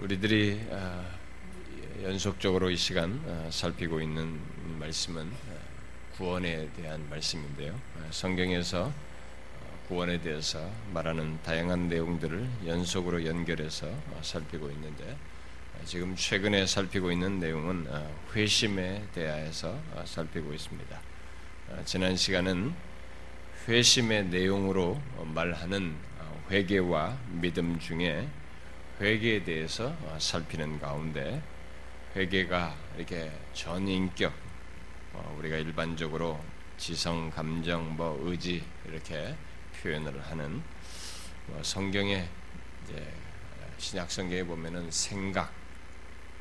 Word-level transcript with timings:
우리들이 0.00 0.60
아, 0.70 1.04
연속적으로 2.04 2.70
이 2.70 2.76
시간 2.76 3.20
아, 3.26 3.50
살피고 3.50 4.00
있는 4.00 4.38
말씀은 4.78 5.26
아, 5.26 6.16
구원에 6.16 6.68
대한 6.76 7.04
말씀인데요. 7.10 7.74
성경에서 8.12 8.92
구원에 9.88 10.20
대해서 10.20 10.70
말하는 10.92 11.38
다양한 11.42 11.88
내용들을 11.88 12.48
연속으로 12.66 13.24
연결해서 13.26 13.88
살피고 14.22 14.70
있는데 14.70 15.16
지금 15.84 16.14
최근에 16.14 16.66
살피고 16.66 17.10
있는 17.10 17.40
내용은 17.40 17.86
회심에 18.34 19.04
대하여서 19.14 19.78
살피고 20.04 20.52
있습니다. 20.52 21.00
지난 21.84 22.16
시간은 22.16 22.74
회심의 23.68 24.26
내용으로 24.26 25.00
말하는 25.24 25.94
회개와 26.50 27.16
믿음 27.40 27.78
중에 27.78 28.28
회개에 29.00 29.44
대해서 29.44 29.94
어, 30.02 30.16
살피는 30.18 30.80
가운데 30.80 31.40
회개가 32.16 32.74
이렇게 32.96 33.30
전인격 33.54 34.32
어, 35.12 35.36
우리가 35.38 35.56
일반적으로 35.56 36.40
지성, 36.76 37.30
감정, 37.30 37.96
뭐 37.96 38.18
의지 38.24 38.64
이렇게 38.86 39.36
표현을 39.80 40.20
하는 40.22 40.62
뭐 41.46 41.62
성경에 41.62 42.28
신약 43.78 44.10
성경에 44.10 44.42
보면은 44.42 44.90
생각 44.90 45.52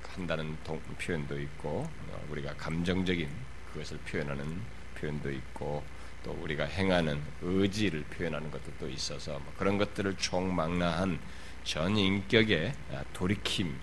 한다는 0.08 0.58
표현도 1.00 1.40
있고 1.40 1.88
어, 1.88 2.28
우리가 2.32 2.56
감정적인 2.56 3.30
그것을 3.72 3.98
표현하는 4.00 4.60
표현도 5.00 5.32
있고 5.32 5.84
또 6.24 6.32
우리가 6.42 6.66
행하는 6.66 7.22
의지를 7.44 8.02
표현하는 8.06 8.50
것도 8.50 8.90
있어서 8.90 9.34
뭐 9.34 9.54
그런 9.60 9.78
것들을 9.78 10.18
총망라한 10.18 11.20
전 11.68 11.98
인격의 11.98 12.74
아, 12.94 13.04
돌이킴 13.12 13.78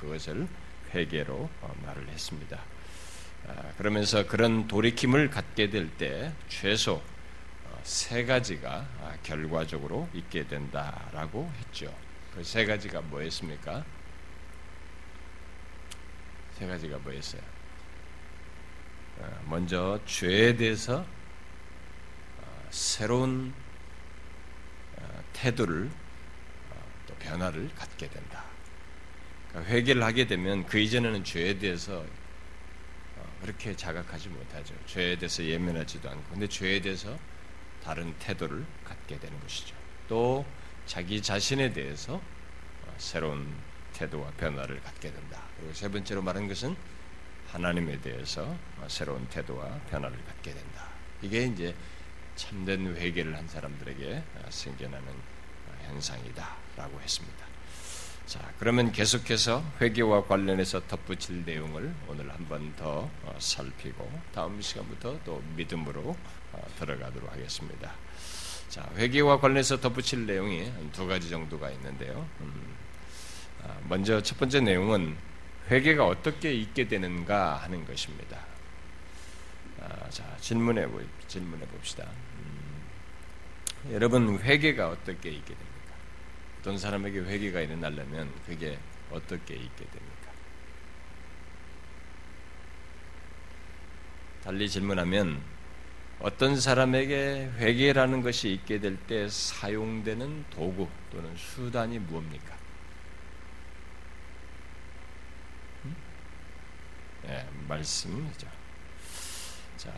그것을 0.00 0.48
회개로 0.92 1.48
어, 1.60 1.74
말을 1.86 2.08
했습니다. 2.08 2.60
아, 3.46 3.72
그러면서 3.78 4.26
그런 4.26 4.66
돌이킴을 4.66 5.30
갖게 5.30 5.70
될 5.70 5.88
때 5.96 6.32
최소 6.48 6.94
어, 7.66 7.80
세 7.84 8.24
가지가 8.24 8.70
아, 9.00 9.14
결과적으로 9.22 10.08
있게 10.12 10.48
된다라고 10.48 11.48
했죠. 11.60 11.94
그 12.34 12.42
세 12.42 12.64
가지가 12.66 13.02
뭐였습니까? 13.02 13.84
세 16.58 16.66
가지가 16.66 16.98
뭐였어요? 16.98 17.40
먼저 19.46 20.00
죄에 20.06 20.56
대해서 20.56 21.06
어, 22.40 22.66
새로운 22.70 23.54
태도를 25.34 25.88
변화를 27.18 27.70
갖게 27.74 28.08
된다. 28.08 28.44
그러니까 29.48 29.72
회개를 29.72 30.02
하게 30.02 30.26
되면 30.26 30.66
그 30.66 30.78
이전에는 30.78 31.24
죄에 31.24 31.58
대해서 31.58 32.04
어, 33.16 33.36
그렇게 33.42 33.76
자각하지 33.76 34.28
못하죠. 34.28 34.74
죄에 34.86 35.16
대해서 35.16 35.44
예민하지도 35.44 36.08
않고. 36.08 36.22
근데 36.30 36.48
죄에 36.48 36.80
대해서 36.80 37.18
다른 37.84 38.14
태도를 38.18 38.64
갖게 38.84 39.18
되는 39.18 39.38
것이죠. 39.40 39.74
또 40.08 40.44
자기 40.86 41.20
자신에 41.20 41.72
대해서 41.72 42.14
어, 42.14 42.94
새로운 42.98 43.46
태도와 43.92 44.30
변화를 44.32 44.82
갖게 44.82 45.12
된다. 45.12 45.42
그리고 45.58 45.74
세 45.74 45.88
번째로 45.88 46.22
말한 46.22 46.48
것은 46.48 46.74
하나님에 47.48 48.00
대해서 48.00 48.56
어, 48.78 48.86
새로운 48.88 49.26
태도와 49.28 49.80
변화를 49.90 50.16
갖게 50.24 50.52
된다. 50.54 50.88
이게 51.20 51.44
이제 51.44 51.74
참된 52.36 52.96
회개를 52.96 53.36
한 53.36 53.46
사람들에게 53.46 54.22
생겨나는 54.48 55.06
현상이다 55.82 56.56
라고 56.76 57.00
했습니다. 57.00 57.52
자, 58.26 58.40
그러면 58.58 58.92
계속해서 58.92 59.62
회개와 59.80 60.26
관련해서 60.26 60.86
덧붙일 60.86 61.44
내용을 61.44 61.94
오늘 62.08 62.32
한 62.32 62.46
번더 62.46 63.10
어, 63.24 63.36
살피고 63.38 64.10
다음 64.32 64.60
시간부터 64.60 65.18
또 65.24 65.42
믿음으로 65.56 66.16
어, 66.52 66.66
들어가도록 66.78 67.30
하겠습니다. 67.30 67.92
자, 68.68 68.88
회개와 68.96 69.38
관련해서 69.38 69.80
덧붙일 69.80 70.24
내용이 70.24 70.72
두 70.92 71.06
가지 71.06 71.28
정도가 71.28 71.70
있는데요. 71.72 72.26
음, 72.40 72.74
아, 73.64 73.76
먼저 73.88 74.22
첫 74.22 74.38
번째 74.38 74.60
내용은 74.60 75.14
회개가 75.70 76.06
어떻게 76.06 76.54
있게 76.54 76.88
되는가 76.88 77.56
하는 77.56 77.84
것입니다. 77.84 78.38
아, 79.78 80.08
자, 80.08 80.24
질문해 80.40 80.86
질문해 81.28 81.66
봅시다. 81.66 82.08
음, 82.38 83.92
여러분 83.92 84.38
회개가 84.38 84.88
어떻게 84.88 85.30
있게 85.30 85.54
됩니까? 85.54 85.71
어떤 86.62 86.78
사람에게 86.78 87.18
회개가 87.18 87.60
일어나려면 87.60 88.32
그게 88.46 88.78
어떻게 89.10 89.54
있게 89.54 89.84
됩니까? 89.84 90.32
달리 94.44 94.70
질문하면 94.70 95.42
어떤 96.20 96.60
사람에게 96.60 97.50
회개라는 97.56 98.22
것이 98.22 98.52
있게 98.52 98.78
될 98.78 98.96
때 99.08 99.28
사용되는 99.28 100.44
도구 100.50 100.88
또는 101.10 101.36
수단이 101.36 101.98
무엇입니까? 101.98 102.56
네, 107.22 107.48
말씀이죠. 107.66 108.61
자, 109.82 109.90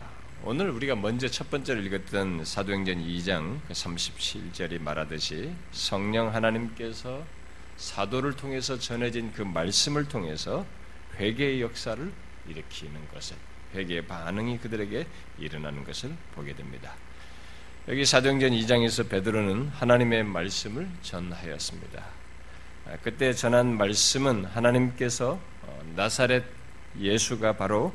오늘 0.43 0.71
우리가 0.71 0.95
먼저 0.95 1.27
첫 1.27 1.51
번째로 1.51 1.79
읽었던 1.81 2.43
사도행전 2.43 3.05
2장 3.05 3.61
37절이 3.69 4.79
그 4.79 4.83
말하듯이 4.83 5.51
성령 5.71 6.33
하나님께서 6.33 7.23
사도를 7.77 8.35
통해서 8.35 8.79
전해진 8.79 9.31
그 9.31 9.43
말씀을 9.43 10.07
통해서 10.07 10.65
회개의 11.19 11.61
역사를 11.61 12.11
일으키는 12.47 13.09
것을 13.13 13.37
회개의 13.75 14.07
반응이 14.07 14.57
그들에게 14.57 15.05
일어나는 15.37 15.83
것을 15.83 16.15
보게 16.33 16.55
됩니다. 16.55 16.95
여기 17.87 18.05
사도행전 18.05 18.53
2장에서 18.53 19.07
베드로는 19.07 19.67
하나님의 19.67 20.23
말씀을 20.23 20.89
전하였습니다. 21.03 22.03
아, 22.87 22.97
그때 23.03 23.33
전한 23.33 23.77
말씀은 23.77 24.45
하나님께서 24.45 25.39
어, 25.61 25.93
나사렛 25.95 26.43
예수가 26.97 27.57
바로 27.57 27.93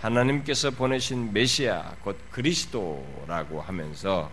하나님께서 0.00 0.70
보내신 0.70 1.32
메시아 1.32 1.96
곧 2.02 2.18
그리스도라고 2.30 3.60
하면서 3.60 4.30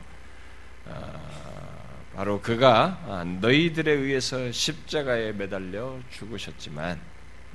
어, 0.86 2.08
바로 2.16 2.42
그가 2.42 3.26
너희들에 3.42 3.92
의해서 3.92 4.52
십자가에 4.52 5.34
매달려 5.34 6.00
죽으셨지만 6.10 7.00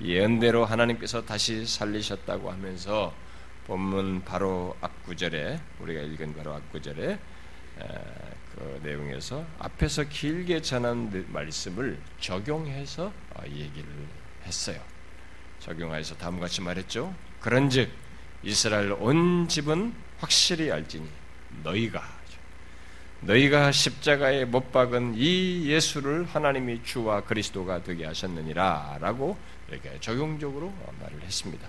예언대로 0.01 0.65
하나님께서 0.65 1.25
다시 1.25 1.67
살리셨다고 1.67 2.51
하면서 2.51 3.13
본문 3.67 4.25
바로 4.25 4.77
앞구절에 4.81 5.59
우리가 5.81 6.01
읽은 6.03 6.37
바로 6.37 6.55
앞구절에 6.55 7.19
그 8.55 8.81
내용에서 8.83 9.45
앞에서 9.59 10.05
길게 10.05 10.61
전한 10.61 11.27
말씀을 11.29 11.99
적용해서 12.21 13.13
어, 13.35 13.43
얘기를 13.47 13.89
했어요. 14.45 14.81
적용해서 15.59 16.17
다음과 16.17 16.43
같이 16.43 16.61
말했죠. 16.61 17.15
그런즉 17.41 18.02
이스라엘 18.43 18.93
온 18.93 19.49
집은 19.49 19.93
확실히 20.19 20.71
알지니 20.71 21.09
너희가 21.63 22.03
너희가 23.21 23.71
십자가에 23.71 24.45
못 24.45 24.73
박은 24.73 25.15
이 25.17 25.69
예수를 25.69 26.25
하나님이 26.25 26.83
주와 26.83 27.21
그리스도가 27.21 27.85
되게 27.85 28.05
하셨느니라라고 28.05 29.37
이렇게 29.69 29.97
적용적으로 30.01 30.75
말을 31.01 31.23
했습니다. 31.23 31.69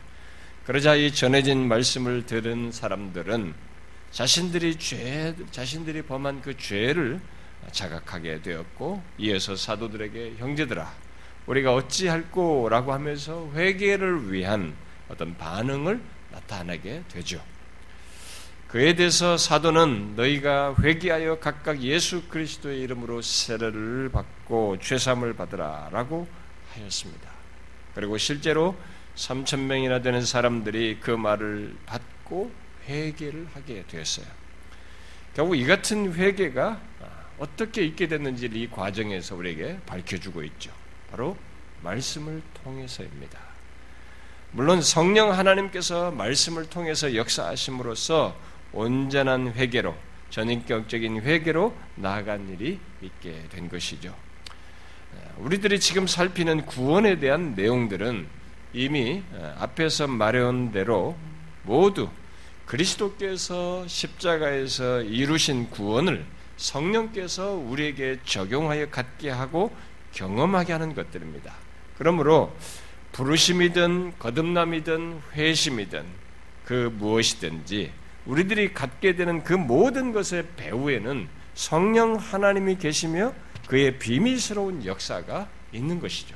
그러자 0.65 0.95
이 0.95 1.11
전해진 1.11 1.67
말씀을 1.67 2.25
들은 2.25 2.71
사람들은 2.71 3.53
자신들이 4.11 4.77
죄 4.77 5.35
자신들이 5.51 6.03
범한 6.03 6.41
그 6.41 6.57
죄를 6.57 7.19
자각하게 7.71 8.41
되었고 8.41 9.03
이어서 9.19 9.55
사도들에게 9.55 10.35
형제들아 10.37 10.91
우리가 11.45 11.73
어찌할꼬라고 11.75 12.93
하면서 12.93 13.49
회개를 13.53 14.31
위한 14.31 14.73
어떤 15.09 15.37
반응을 15.37 16.01
나타나게 16.33 17.03
되죠. 17.09 17.41
그에 18.67 18.95
대해서 18.95 19.37
사도는 19.37 20.15
너희가 20.15 20.75
회개하여 20.81 21.39
각각 21.39 21.81
예수 21.81 22.27
그리스도의 22.27 22.81
이름으로 22.81 23.21
세례를 23.21 24.09
받고 24.11 24.79
죄삼을 24.79 25.35
받으라라고 25.35 26.27
하였습니다. 26.73 27.29
그리고 27.93 28.17
실제로 28.17 28.75
3천 29.15 29.59
명이나 29.59 30.01
되는 30.01 30.25
사람들이 30.25 30.97
그 30.99 31.11
말을 31.11 31.75
받고 31.85 32.51
회개를 32.87 33.47
하게 33.53 33.85
되었어요. 33.87 34.25
결국 35.35 35.55
이 35.55 35.67
같은 35.67 36.13
회개가 36.13 36.81
어떻게 37.37 37.85
있게 37.85 38.07
됐는지를 38.07 38.57
이 38.57 38.69
과정에서 38.71 39.35
우리에게 39.35 39.79
밝혀주고 39.85 40.43
있죠. 40.43 40.71
바로 41.11 41.37
말씀을 41.83 42.41
통해서입니다. 42.63 43.39
물론 44.55 44.83
성령 44.83 45.33
하나님께서 45.33 46.11
말씀을 46.11 46.69
통해서 46.69 47.15
역사하심으로써 47.15 48.35
온전한 48.71 49.51
회개로 49.51 49.95
전인격적인 50.29 51.21
회개로 51.23 51.75
나아간 51.95 52.47
일이 52.49 52.79
있게 53.01 53.47
된 53.49 53.67
것이죠. 53.67 54.13
우리들이 55.37 55.79
지금 55.79 56.05
살피는 56.05 56.67
구원에 56.67 57.17
대한 57.17 57.55
내용들은 57.55 58.27
이미 58.73 59.23
앞에서 59.57 60.05
말해온 60.05 60.71
대로 60.71 61.17
모두 61.63 62.07
그리스도께서 62.67 63.87
십자가에서 63.87 65.01
이루신 65.01 65.71
구원을 65.71 66.25
성령께서 66.57 67.53
우리에게 67.53 68.19
적용하여 68.23 68.91
갖게 68.91 69.31
하고 69.31 69.75
경험하게 70.11 70.73
하는 70.73 70.93
것들입니다. 70.93 71.55
그러므로 71.97 72.55
부르심이든 73.13 74.15
거듭남이든 74.19 75.21
회심이든 75.33 76.03
그 76.65 76.91
무엇이든지 76.97 77.91
우리들이 78.25 78.73
갖게 78.73 79.15
되는 79.15 79.43
그 79.43 79.53
모든 79.53 80.11
것의 80.11 80.47
배후에는 80.57 81.27
성령 81.53 82.15
하나님이 82.15 82.77
계시며 82.77 83.33
그의 83.67 83.99
비밀스러운 83.99 84.85
역사가 84.85 85.47
있는 85.71 85.99
것이죠. 85.99 86.35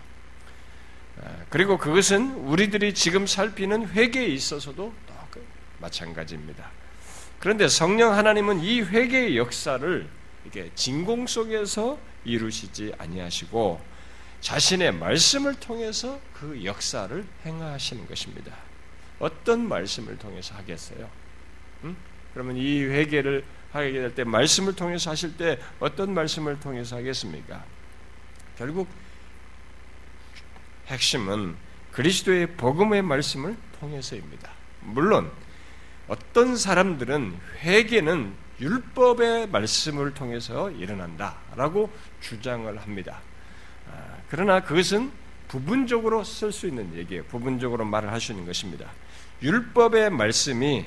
아, 1.22 1.30
그리고 1.50 1.78
그것은 1.78 2.32
우리들이 2.36 2.94
지금 2.94 3.26
살피는 3.26 3.90
회개에 3.90 4.28
있어서도 4.28 4.94
그 5.32 5.46
마찬가지입니다. 5.80 6.70
그런데 7.40 7.68
성령 7.68 8.14
하나님은 8.14 8.62
이 8.62 8.82
회개의 8.82 9.38
역사를 9.38 10.08
이게 10.46 10.72
진공 10.76 11.28
속에서 11.28 11.98
이루시지 12.24 12.94
아니하시고 12.98 13.82
자신의 14.42 14.94
말씀을 14.94 15.56
통해서 15.60 16.20
그 16.34 16.64
역사를 16.64 17.26
행하시는 17.46 18.08
것입니다. 18.08 18.56
어떤 19.20 19.68
말씀을 19.68 20.18
통해서 20.18 20.56
하겠어요? 20.56 21.10
응? 21.84 21.96
그러면 22.34 22.58
이 22.58 22.84
회개를 22.84 23.44
하게 23.72 23.92
될 23.92 24.16
때 24.16 24.24
말씀을 24.24 24.76
통해서 24.76 25.12
하실 25.12 25.38
때 25.38 25.60
어떤 25.80 26.14
말씀을 26.14 26.60
통해서 26.60 26.96
하겠습니까? 26.96 27.64
결국 28.58 28.88
핵심은 30.88 31.56
그리스도의 31.92 32.56
복음의 32.56 33.02
말씀을 33.02 33.58
통해서입니다. 33.80 34.52
물론 34.82 35.32
어떤 36.08 36.56
사람들은 36.56 37.38
회개는 37.62 38.34
율법의 38.62 39.50
말씀을 39.50 40.14
통해서 40.14 40.72
일어난다라고 40.72 41.92
주장을 42.22 42.76
합니다. 42.82 43.20
아, 44.28 44.30
그러나 44.30 44.62
그것은 44.62 45.12
부분적으로 45.48 46.24
쓸 46.24 46.52
수 46.52 46.68
있는 46.68 46.94
얘기예요. 46.96 47.24
부분적으로 47.26 47.86
말을 47.86 48.12
있는 48.32 48.46
것입니다. 48.46 48.92
율법의 49.42 50.10
말씀이 50.10 50.86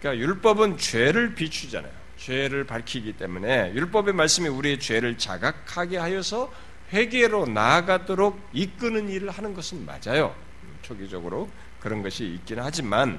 그러니까 0.00 0.24
율법은 0.24 0.78
죄를 0.78 1.34
비추잖아요. 1.34 1.92
죄를 2.16 2.64
밝히기 2.64 3.14
때문에 3.14 3.72
율법의 3.74 4.14
말씀이 4.14 4.48
우리의 4.48 4.78
죄를 4.78 5.18
자각하게 5.18 5.98
하여서 5.98 6.52
회개로 6.92 7.46
나아가도록 7.46 8.38
이끄는 8.52 9.08
일을 9.08 9.30
하는 9.30 9.54
것은 9.54 9.84
맞아요. 9.84 10.34
초기적으로 10.82 11.50
그런 11.80 12.02
것이 12.02 12.26
있긴 12.26 12.60
하지만 12.60 13.18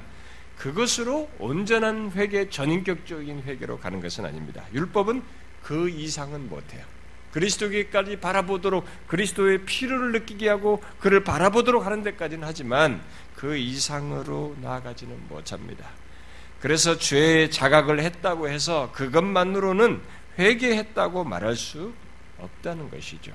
그것으로 0.56 1.28
온전한 1.38 2.12
회개, 2.12 2.48
전인격적인 2.48 3.42
회개로 3.42 3.78
가는 3.78 4.00
것은 4.00 4.24
아닙니다. 4.24 4.64
율법은 4.72 5.22
그 5.62 5.90
이상은 5.90 6.48
못해요. 6.48 6.93
그리스도께까지 7.34 8.16
바라보도록 8.20 8.86
그리스도의 9.08 9.64
필요를 9.64 10.12
느끼게 10.12 10.48
하고 10.48 10.82
그를 11.00 11.24
바라보도록 11.24 11.84
하는 11.84 12.04
데까지는 12.04 12.46
하지만 12.46 13.02
그 13.34 13.56
이상으로 13.56 14.56
나아가지는 14.62 15.28
못합니다. 15.28 15.88
그래서 16.60 16.96
죄의 16.96 17.50
자각을 17.50 18.00
했다고 18.00 18.48
해서 18.48 18.90
그것만으로는 18.92 20.00
회개했다고 20.38 21.24
말할 21.24 21.56
수 21.56 21.92
없다는 22.38 22.88
것이죠. 22.88 23.32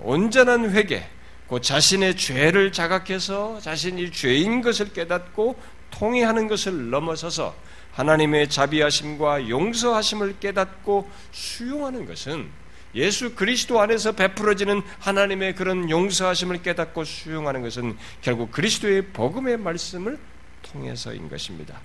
온전한 0.00 0.70
회개, 0.72 1.06
그 1.48 1.60
자신의 1.60 2.16
죄를 2.16 2.72
자각해서 2.72 3.60
자신이 3.60 4.10
죄인 4.10 4.60
것을 4.60 4.92
깨닫고 4.92 5.58
통해하는 5.90 6.48
것을 6.48 6.90
넘어서서 6.90 7.54
하나님의 7.96 8.50
자비하심과 8.50 9.48
용서하심을 9.48 10.38
깨닫고 10.38 11.10
수용하는 11.32 12.04
것은 12.04 12.48
예수 12.94 13.34
그리스도 13.34 13.80
안에서 13.80 14.12
베풀어지는 14.12 14.82
하나님의 15.00 15.54
그런 15.54 15.88
용서하심을 15.88 16.62
깨닫고 16.62 17.04
수용하는 17.04 17.62
것은 17.62 17.96
결국 18.20 18.52
그리스도의 18.52 19.06
복음의 19.08 19.56
말씀을 19.56 20.18
통해서인 20.62 21.28
것입니다. 21.30 21.80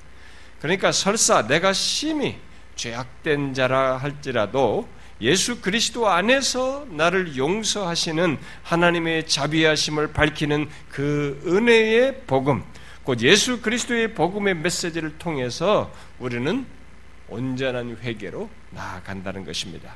그러니까 0.60 0.92
설사 0.92 1.48
내가 1.48 1.72
심히 1.72 2.38
죄악된 2.75 3.54
자라 3.54 3.98
할지라도 3.98 4.88
예수 5.22 5.62
그리스도 5.62 6.10
안에서 6.10 6.88
나를 6.90 7.38
용서하시는 7.38 8.38
하나님의 8.64 9.28
자비하심을 9.28 10.12
밝히는 10.12 10.68
그 10.90 11.42
은혜의 11.46 12.24
복음, 12.28 12.64
곧 13.03 13.21
예수 13.21 13.62
그리스도의 13.62 14.13
복음의 14.13 14.56
메시지를 14.56 15.18
통해서 15.18 15.92
우리는 16.19 16.65
온전한 17.30 17.98
회개로 18.01 18.50
나아간다는 18.71 19.45
것입니다. 19.45 19.94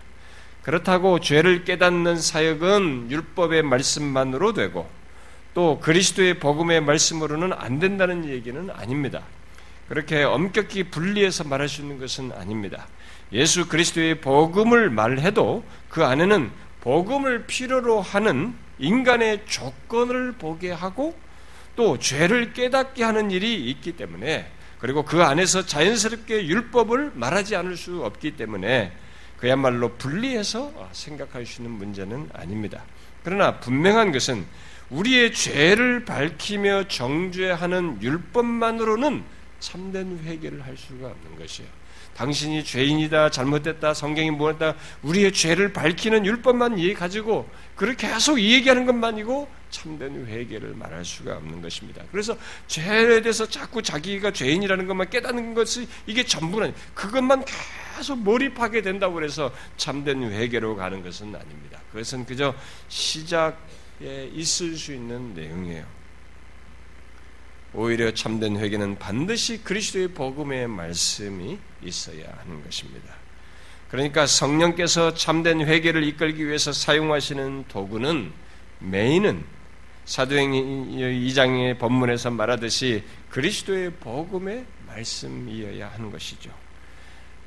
그렇다고 0.63 1.19
죄를 1.19 1.63
깨닫는 1.63 2.19
사역은 2.19 3.11
율법의 3.11 3.61
말씀만으로 3.63 4.53
되고 4.53 4.89
또 5.53 5.79
그리스도의 5.79 6.39
복음의 6.39 6.81
말씀으로는 6.81 7.53
안 7.53 7.79
된다는 7.79 8.25
얘기는 8.25 8.69
아닙니다. 8.71 9.21
그렇게 9.87 10.23
엄격히 10.23 10.85
분리해서 10.85 11.43
말할 11.43 11.69
수 11.69 11.81
있는 11.81 11.99
것은 11.99 12.31
아닙니다. 12.31 12.87
예수 13.31 13.67
그리스도의 13.67 14.21
복음을 14.21 14.89
말해도 14.89 15.63
그 15.89 16.03
안에는 16.03 16.49
복음을 16.81 17.45
필요로 17.45 18.01
하는 18.01 18.55
인간의 18.79 19.45
조건을 19.45 20.33
보게 20.33 20.71
하고 20.71 21.15
또 21.75 21.99
죄를 21.99 22.53
깨닫게 22.53 23.03
하는 23.03 23.31
일이 23.31 23.69
있기 23.69 23.93
때문에 23.93 24.49
그리고 24.79 25.03
그 25.03 25.23
안에서 25.23 25.65
자연스럽게 25.65 26.47
율법을 26.47 27.13
말하지 27.15 27.55
않을 27.55 27.77
수 27.77 28.03
없기 28.03 28.31
때문에 28.37 28.91
그야말로 29.37 29.93
분리해서 29.93 30.89
생각할 30.91 31.45
수 31.45 31.61
있는 31.61 31.77
문제는 31.77 32.29
아닙니다. 32.33 32.83
그러나 33.23 33.59
분명한 33.59 34.11
것은 34.11 34.45
우리의 34.89 35.33
죄를 35.33 36.05
밝히며 36.05 36.87
정죄하는 36.87 38.01
율법만으로는 38.01 39.23
참된 39.59 40.19
회개를 40.23 40.65
할 40.65 40.77
수가 40.77 41.07
없는 41.07 41.39
것이에요. 41.39 41.69
당신이 42.15 42.63
죄인이다, 42.63 43.29
잘못됐다, 43.29 43.93
성경이 43.93 44.31
뭐했다, 44.31 44.75
우리의 45.03 45.33
죄를 45.33 45.73
밝히는 45.73 46.25
율법만 46.25 46.79
이 46.79 46.93
가지고 46.93 47.49
그렇게 47.75 48.07
계속 48.07 48.39
이 48.39 48.53
얘기하는 48.53 48.85
것만이고 48.85 49.49
참된 49.69 50.25
회개를 50.25 50.75
말할 50.75 51.03
수가 51.03 51.35
없는 51.35 51.61
것입니다. 51.61 52.01
그래서 52.11 52.37
죄에 52.67 53.21
대해서 53.21 53.45
자꾸 53.45 53.81
자기가 53.81 54.31
죄인이라는 54.31 54.87
것만 54.87 55.09
깨닫는 55.09 55.53
것이 55.53 55.87
이게 56.07 56.23
전부는 56.23 56.73
그것만 56.93 57.43
계속 57.97 58.17
몰입하게 58.19 58.81
된다고 58.81 59.21
해서 59.21 59.51
참된 59.75 60.23
회개로 60.23 60.77
가는 60.77 61.03
것은 61.03 61.35
아닙니다. 61.35 61.81
그것은 61.91 62.25
그저 62.25 62.55
시작에 62.87 64.29
있을 64.33 64.77
수 64.77 64.93
있는 64.93 65.33
내용이에요. 65.33 65.94
오히려 67.75 68.13
참된 68.13 68.57
회개는 68.57 68.97
반드시 68.99 69.63
그리스도의 69.63 70.09
복음의 70.09 70.67
말씀이 70.67 71.57
있어야 71.83 72.23
하는 72.39 72.63
것입니다. 72.63 73.13
그러니까 73.89 74.25
성령께서 74.25 75.13
참된 75.13 75.61
회개를 75.61 76.03
이끌기 76.03 76.47
위해서 76.47 76.71
사용하시는 76.71 77.65
도구는 77.67 78.31
메인은 78.79 79.43
사도행 80.05 80.51
2장의 80.51 81.77
본문에서 81.77 82.31
말하듯이 82.31 83.03
그리스도의 83.29 83.91
복음의 83.99 84.65
말씀이어야 84.87 85.89
하는 85.89 86.11
것이죠. 86.11 86.51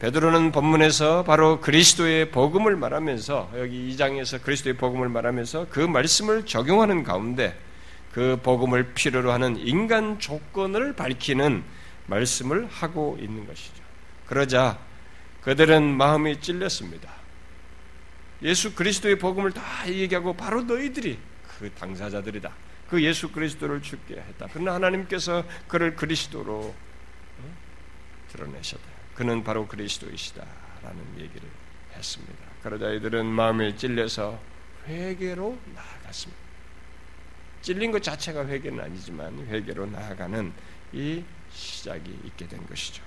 베드로는 0.01 0.53
본문에서 0.53 1.25
바로 1.25 1.61
그리스도의 1.61 2.31
복음을 2.31 2.77
말하면서 2.77 3.53
여기 3.57 3.97
2장에서 3.97 4.43
그리스도의 4.43 4.77
복음을 4.77 5.09
말하면서 5.09 5.67
그 5.71 5.81
말씀을 5.81 6.47
적용하는 6.47 7.03
가운데 7.03 7.59
그 8.13 8.39
복음을 8.43 8.95
필요로 8.95 9.33
하는 9.33 9.57
인간 9.57 10.19
조건을 10.19 10.95
밝히는 10.97 11.63
말씀을 12.07 12.67
하고 12.67 13.17
있는 13.21 13.47
것이죠. 13.47 13.83
그러자 14.27 14.79
그들은 15.43 15.97
마음이 15.97 16.41
찔렸습니다. 16.41 17.11
예수 18.43 18.75
그리스도의 18.75 19.19
복음을 19.19 19.53
다 19.53 19.63
얘기하고 19.89 20.35
바로 20.35 20.63
너희들이 20.63 21.19
그 21.59 21.71
당사자들이다. 21.73 22.53
그 22.89 23.03
예수 23.03 23.31
그리스도를 23.31 23.83
죽게 23.83 24.15
했다. 24.17 24.47
그러나 24.53 24.75
하나님께서 24.75 25.45
그를 25.67 25.97
그리스도로 25.97 26.75
어? 27.39 27.57
드러내셨다. 28.33 28.85
그는 29.15 29.43
바로 29.43 29.67
그리스도이시다라는 29.67 31.19
얘기를 31.19 31.49
했습니다. 31.95 32.45
그러자 32.63 32.91
이들은 32.93 33.27
마음이 33.27 33.77
찔려서 33.77 34.41
회개로 34.87 35.59
나아갔습니다. 35.75 36.48
찔린 37.63 37.91
것 37.91 38.03
자체가 38.03 38.47
회개는 38.47 38.83
아니지만 38.83 39.47
회개로 39.49 39.87
나아가는 39.87 40.53
이 40.93 41.23
시작이 41.53 42.19
있게 42.25 42.47
된 42.47 42.67
것이죠. 42.67 43.03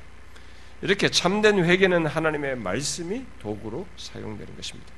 이렇게 0.81 1.10
참된 1.10 1.63
회개는 1.63 2.08
하나님의 2.08 2.58
말씀이 2.58 3.24
도구로 3.39 3.86
사용되는 3.98 4.55
것입니다. 4.55 4.91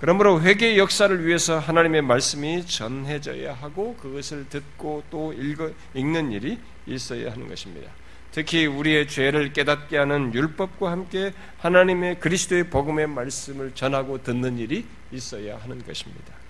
그러므로 0.00 0.40
회개의 0.42 0.78
역사를 0.78 1.24
위해서 1.24 1.58
하나님의 1.58 2.02
말씀이 2.02 2.66
전해져야 2.66 3.54
하고 3.54 3.96
그것을 3.96 4.48
듣고 4.48 5.02
또 5.10 5.32
읽어, 5.32 5.70
읽는 5.94 6.32
일이 6.32 6.58
있어야 6.86 7.32
하는 7.32 7.48
것입니다. 7.48 7.90
특히 8.32 8.66
우리의 8.66 9.08
죄를 9.08 9.52
깨닫게 9.52 9.96
하는 9.96 10.34
율법과 10.34 10.90
함께 10.90 11.32
하나님의 11.58 12.20
그리스도의 12.20 12.68
복음의 12.68 13.06
말씀을 13.06 13.72
전하고 13.74 14.22
듣는 14.22 14.58
일이 14.58 14.84
있어야 15.12 15.56
하는 15.56 15.82
것입니다. 15.86 16.43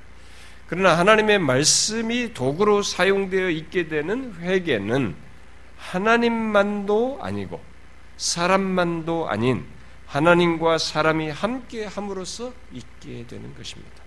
그러나 0.66 0.98
하나님의 0.98 1.38
말씀이 1.40 2.32
도구로 2.32 2.82
사용되어 2.82 3.50
있게 3.50 3.88
되는 3.88 4.34
회개는 4.40 5.14
하나님만도 5.76 7.18
아니고 7.20 7.60
사람만도 8.16 9.28
아닌 9.28 9.64
하나님과 10.06 10.78
사람이 10.78 11.30
함께 11.30 11.84
함으로써 11.84 12.52
있게 12.72 13.26
되는 13.26 13.54
것입니다. 13.54 14.04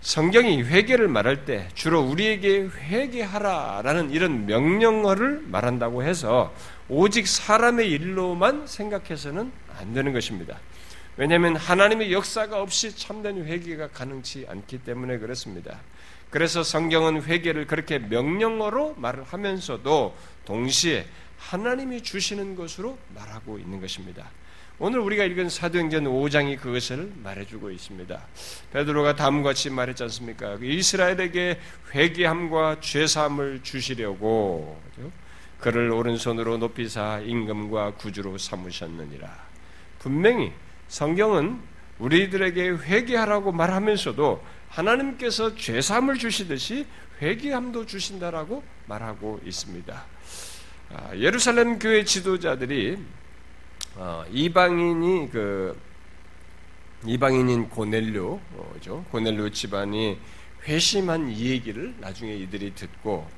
성경이 0.00 0.62
회개를 0.62 1.08
말할 1.08 1.44
때 1.44 1.68
주로 1.74 2.00
우리에게 2.00 2.68
회개하라라는 2.68 4.10
이런 4.10 4.46
명령어를 4.46 5.42
말한다고 5.46 6.04
해서 6.04 6.54
오직 6.88 7.26
사람의 7.26 7.90
일로만 7.90 8.66
생각해서는 8.66 9.50
안 9.78 9.92
되는 9.92 10.12
것입니다. 10.12 10.58
왜냐하면 11.18 11.56
하나님의 11.56 12.12
역사가 12.12 12.62
없이 12.62 12.96
참된 12.96 13.44
회개가 13.44 13.88
가능치 13.88 14.46
않기 14.48 14.84
때문에 14.84 15.18
그렇습니다. 15.18 15.80
그래서 16.30 16.62
성경은 16.62 17.24
회개를 17.24 17.66
그렇게 17.66 17.98
명령어로 17.98 18.94
말을 18.96 19.24
하면서도 19.24 20.16
동시에 20.44 21.06
하나님이 21.36 22.04
주시는 22.04 22.54
것으로 22.54 22.96
말하고 23.16 23.58
있는 23.58 23.80
것입니다. 23.80 24.30
오늘 24.78 25.00
우리가 25.00 25.24
읽은 25.24 25.48
사도행전 25.48 26.04
5장이 26.04 26.60
그것을 26.60 27.12
말해주고 27.16 27.72
있습니다. 27.72 28.26
베드로가 28.72 29.16
다음과 29.16 29.50
같이 29.50 29.70
말했지 29.70 30.04
않습니까? 30.04 30.56
그 30.58 30.66
이스라엘에게 30.66 31.58
회개함과 31.96 32.78
죄사함을 32.78 33.64
주시려고 33.64 34.80
그를 35.58 35.90
오른손으로 35.90 36.58
높이사 36.58 37.22
임금과 37.24 37.94
구주로 37.94 38.38
삼으셨느니라. 38.38 39.48
분명히 39.98 40.52
성경은 40.88 41.60
우리들에게 41.98 42.68
회개하라고 42.68 43.52
말하면서도 43.52 44.42
하나님께서 44.68 45.54
죄 45.56 45.80
사함을 45.80 46.18
주시듯이 46.18 46.86
회개함도 47.20 47.86
주신다라고 47.86 48.62
말하고 48.86 49.40
있습니다. 49.44 50.04
아, 50.94 51.16
예루살렘 51.16 51.78
교회 51.78 52.04
지도자들이 52.04 52.98
어, 53.96 54.24
이방인이 54.30 55.30
그 55.30 55.78
이방인인 57.04 57.68
고넬료죠. 57.68 59.04
고넬료 59.10 59.50
집안이 59.50 60.18
회심한 60.64 61.28
이 61.30 61.50
얘기를 61.50 61.94
나중에 62.00 62.34
이들이 62.34 62.74
듣고 62.74 63.28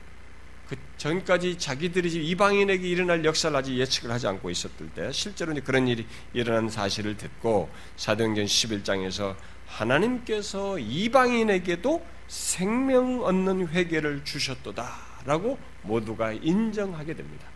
그 0.70 0.76
전까지 0.98 1.58
자기들이 1.58 2.28
이방인에게 2.28 2.86
일어날 2.86 3.24
역사를 3.24 3.54
아직 3.56 3.76
예측을 3.76 4.08
하지 4.12 4.28
않고 4.28 4.50
있었을 4.50 4.88
때 4.94 5.10
실제로 5.10 5.52
그런 5.64 5.88
일이 5.88 6.06
일어난 6.32 6.68
사실을 6.68 7.16
듣고 7.16 7.68
사도행전 7.96 8.44
11장에서 8.44 9.34
하나님께서 9.66 10.78
이방인에게도 10.78 12.06
생명 12.28 13.24
얻는 13.24 13.66
회개를 13.66 14.24
주셨도다라고 14.24 15.58
모두가 15.82 16.30
인정하게 16.34 17.14
됩니다. 17.14 17.48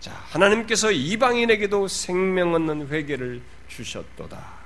자, 0.00 0.12
하나님께서 0.12 0.90
이방인에게도 0.90 1.86
생명 1.86 2.54
얻는 2.54 2.88
회개를 2.88 3.42
주셨도다. 3.68 4.58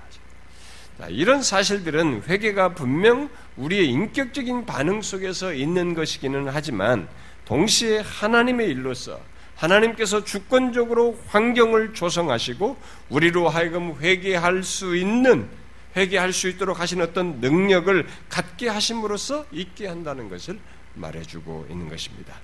자, 0.99 1.09
이런 1.09 1.43
사실들은 1.43 2.23
회개가 2.29 2.75
분명 2.75 3.29
우리의 3.57 3.89
인격적인 3.89 4.67
반응 4.67 5.03
속에서 5.03 5.53
있는 5.53 5.95
것이기는 5.95 6.49
하지만 6.49 7.09
동시에 7.53 7.99
하나님의 7.99 8.71
일로서 8.71 9.21
하나님께서 9.57 10.25
주권적으로 10.25 11.19
환경을 11.27 11.93
조성하시고 11.93 12.79
우리로 13.11 13.51
하여금 13.51 13.95
회개할 14.01 14.63
수 14.63 14.97
있는 14.97 15.51
회개할 15.95 16.33
수 16.33 16.49
있도록 16.49 16.81
하신 16.81 17.03
어떤 17.03 17.41
능력을 17.41 18.07
갖게 18.31 18.71
하심으로써 18.71 19.45
있게 19.53 19.87
한다는 19.87 20.31
것을 20.31 20.59
말해주고 20.95 21.67
있는 21.69 21.91
것입니다. 21.91 22.35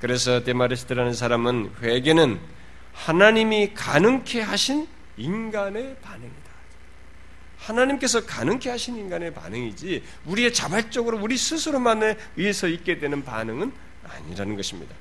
그래서 0.00 0.42
데마리스트라는 0.42 1.14
사람은 1.14 1.74
회개는 1.80 2.40
하나님이 2.94 3.74
가능케 3.74 4.40
하신 4.40 4.88
인간의 5.18 5.98
반응이다. 6.02 6.48
하나님께서 7.58 8.26
가능케 8.26 8.70
하신 8.70 8.96
인간의 8.96 9.34
반응이지 9.34 10.02
우리의 10.26 10.52
자발적으로 10.52 11.20
우리 11.20 11.36
스스로만에 11.36 12.16
의해서 12.36 12.66
있게 12.66 12.98
되는 12.98 13.22
반응은 13.22 13.86
아니라는 14.10 14.56
것입니다. 14.56 14.94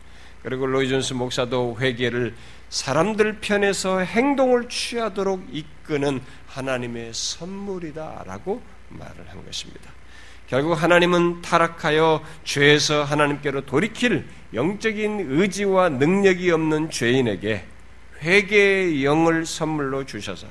그리고 0.44 0.66
로이존스 0.66 1.14
목사도 1.14 1.78
회개를 1.80 2.36
사람들 2.70 3.40
편에서 3.40 4.00
행동을 4.00 4.70
취하도록 4.70 5.48
이끄는 5.52 6.22
하나님의 6.48 7.14
선물이다라고 7.14 8.62
말을 8.90 9.28
한 9.30 9.46
것입니다. 9.46 9.92
결국 10.48 10.82
하나님은 10.82 11.42
타락하여 11.42 12.24
죄에서 12.46 13.04
하나님께로 13.04 13.66
돌이킬 13.66 14.26
영적인 14.54 15.28
의지와 15.30 15.90
능력이 15.90 16.52
없는 16.52 16.90
죄인에게 16.90 17.66
회개의 18.22 19.04
영을 19.04 19.46
선물로 19.46 20.06
주셔서 20.06 20.48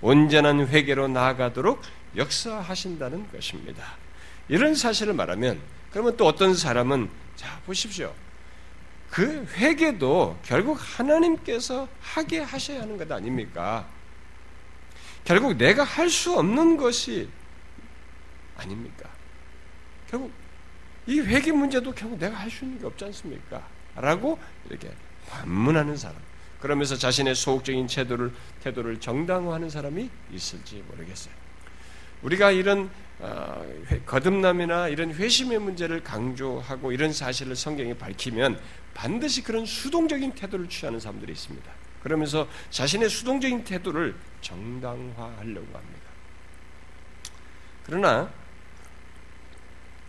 온전한 0.00 0.68
회개로 0.68 1.08
나아가도록 1.08 1.80
역사하신다는 2.16 3.30
것입니다. 3.32 3.82
이런 4.48 4.74
사실을 4.74 5.14
말하면 5.14 5.58
그러면 5.90 6.16
또 6.16 6.26
어떤 6.26 6.54
사람은 6.54 7.08
자 7.36 7.60
보십시오. 7.66 8.14
그 9.10 9.46
회개도 9.54 10.38
결국 10.44 10.78
하나님께서 10.80 11.88
하게 12.00 12.40
하셔야 12.40 12.82
하는 12.82 12.98
것 12.98 13.10
아닙니까? 13.10 13.86
결국 15.24 15.56
내가 15.56 15.84
할 15.84 16.10
수 16.10 16.38
없는 16.38 16.76
것이 16.76 17.28
아닙니까? 18.56 19.08
결국 20.10 20.30
이 21.06 21.20
회개 21.20 21.52
문제도 21.52 21.90
결국 21.92 22.18
내가 22.18 22.36
할 22.36 22.50
수 22.50 22.64
있는 22.64 22.78
게 22.80 22.86
없지 22.86 23.04
않습니까? 23.06 23.66
라고 23.96 24.38
이렇게 24.68 24.90
반문하는 25.28 25.96
사람. 25.96 26.16
그러면서 26.60 26.96
자신의 26.96 27.34
소극적인 27.34 27.86
태도를, 27.86 28.32
태도를 28.62 29.00
정당화하는 29.00 29.70
사람이 29.70 30.10
있을지 30.32 30.82
모르겠어요. 30.88 31.32
우리가 32.22 32.50
이런 32.50 32.86
어, 32.86 32.90
거듭남이나 34.06 34.88
이런 34.88 35.12
회심의 35.12 35.58
문제를 35.58 36.04
강조하고 36.04 36.92
이런 36.92 37.12
사실을 37.12 37.56
성경에 37.56 37.94
밝히면 37.94 38.60
반드시 38.94 39.42
그런 39.42 39.66
수동적인 39.66 40.34
태도를 40.34 40.68
취하는 40.68 41.00
사람들이 41.00 41.32
있습니다. 41.32 41.70
그러면서 42.02 42.48
자신의 42.70 43.08
수동적인 43.08 43.64
태도를 43.64 44.14
정당화하려고 44.40 45.66
합니다. 45.66 46.08
그러나 47.84 48.30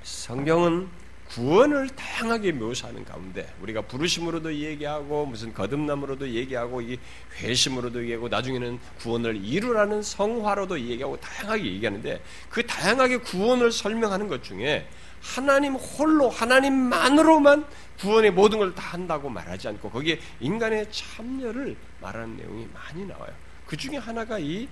성경은 0.04 0.88
구원을 1.30 1.90
다양하게 1.90 2.54
묘사하는 2.54 3.06
가운데 3.06 3.54
우리가 3.62 3.82
부르심으로도 3.82 4.54
얘기하고 4.54 5.28
무슨 5.28 5.54
거듭남으로도 5.54 6.28
얘기하고 6.30 6.82
이 6.82 6.98
회심으로도 7.38 8.02
얘기하고 8.04 8.28
나중에는 8.30 8.80
구원을 9.00 9.38
이루라는 9.38 10.02
성화로도 10.02 10.80
얘기하고 10.80 11.20
다양하게 11.20 11.66
얘기하는데 11.66 12.22
그 12.50 12.66
다양하게 12.66 13.18
구원을 13.18 13.72
설명하는 13.72 14.28
것 14.28 14.44
중에 14.44 14.88
하나님 15.22 15.76
홀로 15.76 16.30
하나님만으로만 16.30 17.66
구원의 18.00 18.32
모든 18.32 18.58
걸 18.60 18.74
다 18.74 18.94
한다고 18.94 19.30
말하지 19.30 19.68
않고 19.68 19.90
거기에 19.90 20.20
인간의 20.40 20.88
참여를 20.92 21.76
말하는 22.02 22.38
내용이 22.38 22.68
많이 22.74 23.06
나와요. 23.06 23.32
그 23.68 23.76
중에 23.78 23.98
하나가 23.98 24.40
이 24.40 24.68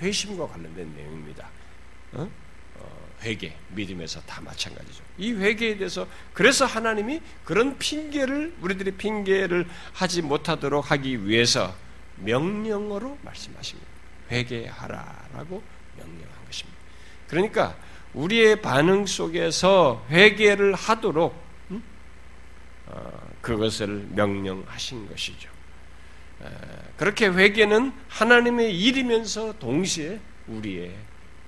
회심과 0.00 0.46
관련된 0.46 0.94
내용입니다. 0.94 1.48
어? 2.12 2.30
회개, 3.22 3.52
믿음에서 3.70 4.20
다 4.22 4.40
마찬가지죠. 4.40 5.02
이 5.18 5.32
회개에 5.32 5.76
대해서 5.76 6.06
그래서 6.32 6.64
하나님이 6.64 7.20
그런 7.44 7.78
핑계를 7.78 8.54
우리들이 8.60 8.92
핑계를 8.92 9.66
하지 9.92 10.22
못하도록 10.22 10.90
하기 10.90 11.26
위해서 11.26 11.74
명령어로 12.16 13.18
말씀하십니다. 13.22 13.88
회개하라라고 14.30 15.62
명령한 15.96 16.44
것입니다. 16.46 16.78
그러니까 17.28 17.76
우리의 18.14 18.62
반응 18.62 19.06
속에서 19.06 20.06
회개를 20.10 20.74
하도록 20.74 21.34
음? 21.70 21.82
어, 22.86 23.28
그것을 23.40 24.06
명령하신 24.10 25.08
것이죠. 25.08 25.58
그렇게 26.96 27.26
회개는 27.26 27.92
하나님의 28.08 28.78
일이면서 28.78 29.58
동시에 29.58 30.20
우리의 30.46 30.94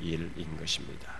일인 0.00 0.57
것입니다. 0.59 1.20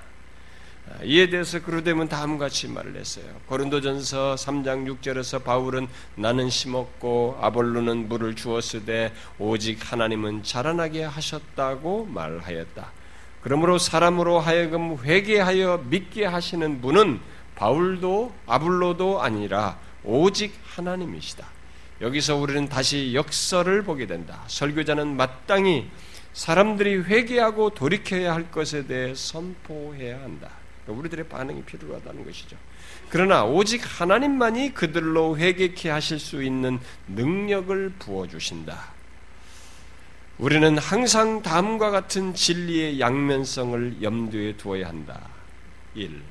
이에 1.05 1.31
대해서 1.31 1.63
그루데문 1.63 2.09
다음과 2.09 2.47
같이 2.47 2.69
말을 2.69 2.97
했어요. 2.97 3.25
고린도전서 3.47 4.35
3장 4.35 4.87
6절에서 5.01 5.45
바울은 5.45 5.89
나는 6.17 6.51
심었고 6.51 7.39
아볼로는 7.41 8.09
물을 8.09 8.35
주었으되 8.37 9.13
오직 9.39 9.93
하나님은 9.93 10.43
자라나게 10.43 11.05
하셨다고 11.05 12.07
말하였다. 12.07 12.93
그러므로 13.43 13.79
사람으로 13.79 14.41
하여금 14.41 14.99
회개하여 15.03 15.85
믿게 15.89 16.27
하시는 16.27 16.81
분은 16.81 17.21
바울도 17.55 18.35
아블로도 18.47 19.23
아니라 19.23 19.79
오직 20.05 20.55
하나님이시다. 20.65 21.47
여기서 22.01 22.37
우리는 22.37 22.69
다시 22.69 23.15
역설을 23.15 23.83
보게 23.83 24.07
된다. 24.07 24.43
설교자는 24.47 25.17
마땅히 25.17 25.89
사람들이 26.33 27.03
회개하고 27.03 27.71
돌이켜야 27.71 28.35
할 28.35 28.51
것에 28.51 28.87
대해 28.87 29.15
선포해야 29.15 30.21
한다. 30.21 30.60
우리들의 30.87 31.29
반응이 31.29 31.63
필요하다는 31.63 32.25
것이죠. 32.25 32.57
그러나 33.09 33.45
오직 33.45 33.83
하나님만이 33.85 34.75
그들로 34.75 35.37
회개케 35.37 35.91
하실 35.91 36.19
수 36.19 36.43
있는 36.43 36.79
능력을 37.09 37.93
부어 37.99 38.27
주신다. 38.27 38.93
우리는 40.39 40.79
항상 40.79 41.43
다음과 41.43 41.91
같은 41.91 42.35
진리의 42.35 42.99
양면성을 42.99 44.03
염두에 44.03 44.57
두어야 44.57 44.89
한다. 44.89 45.29
1. 45.95 46.23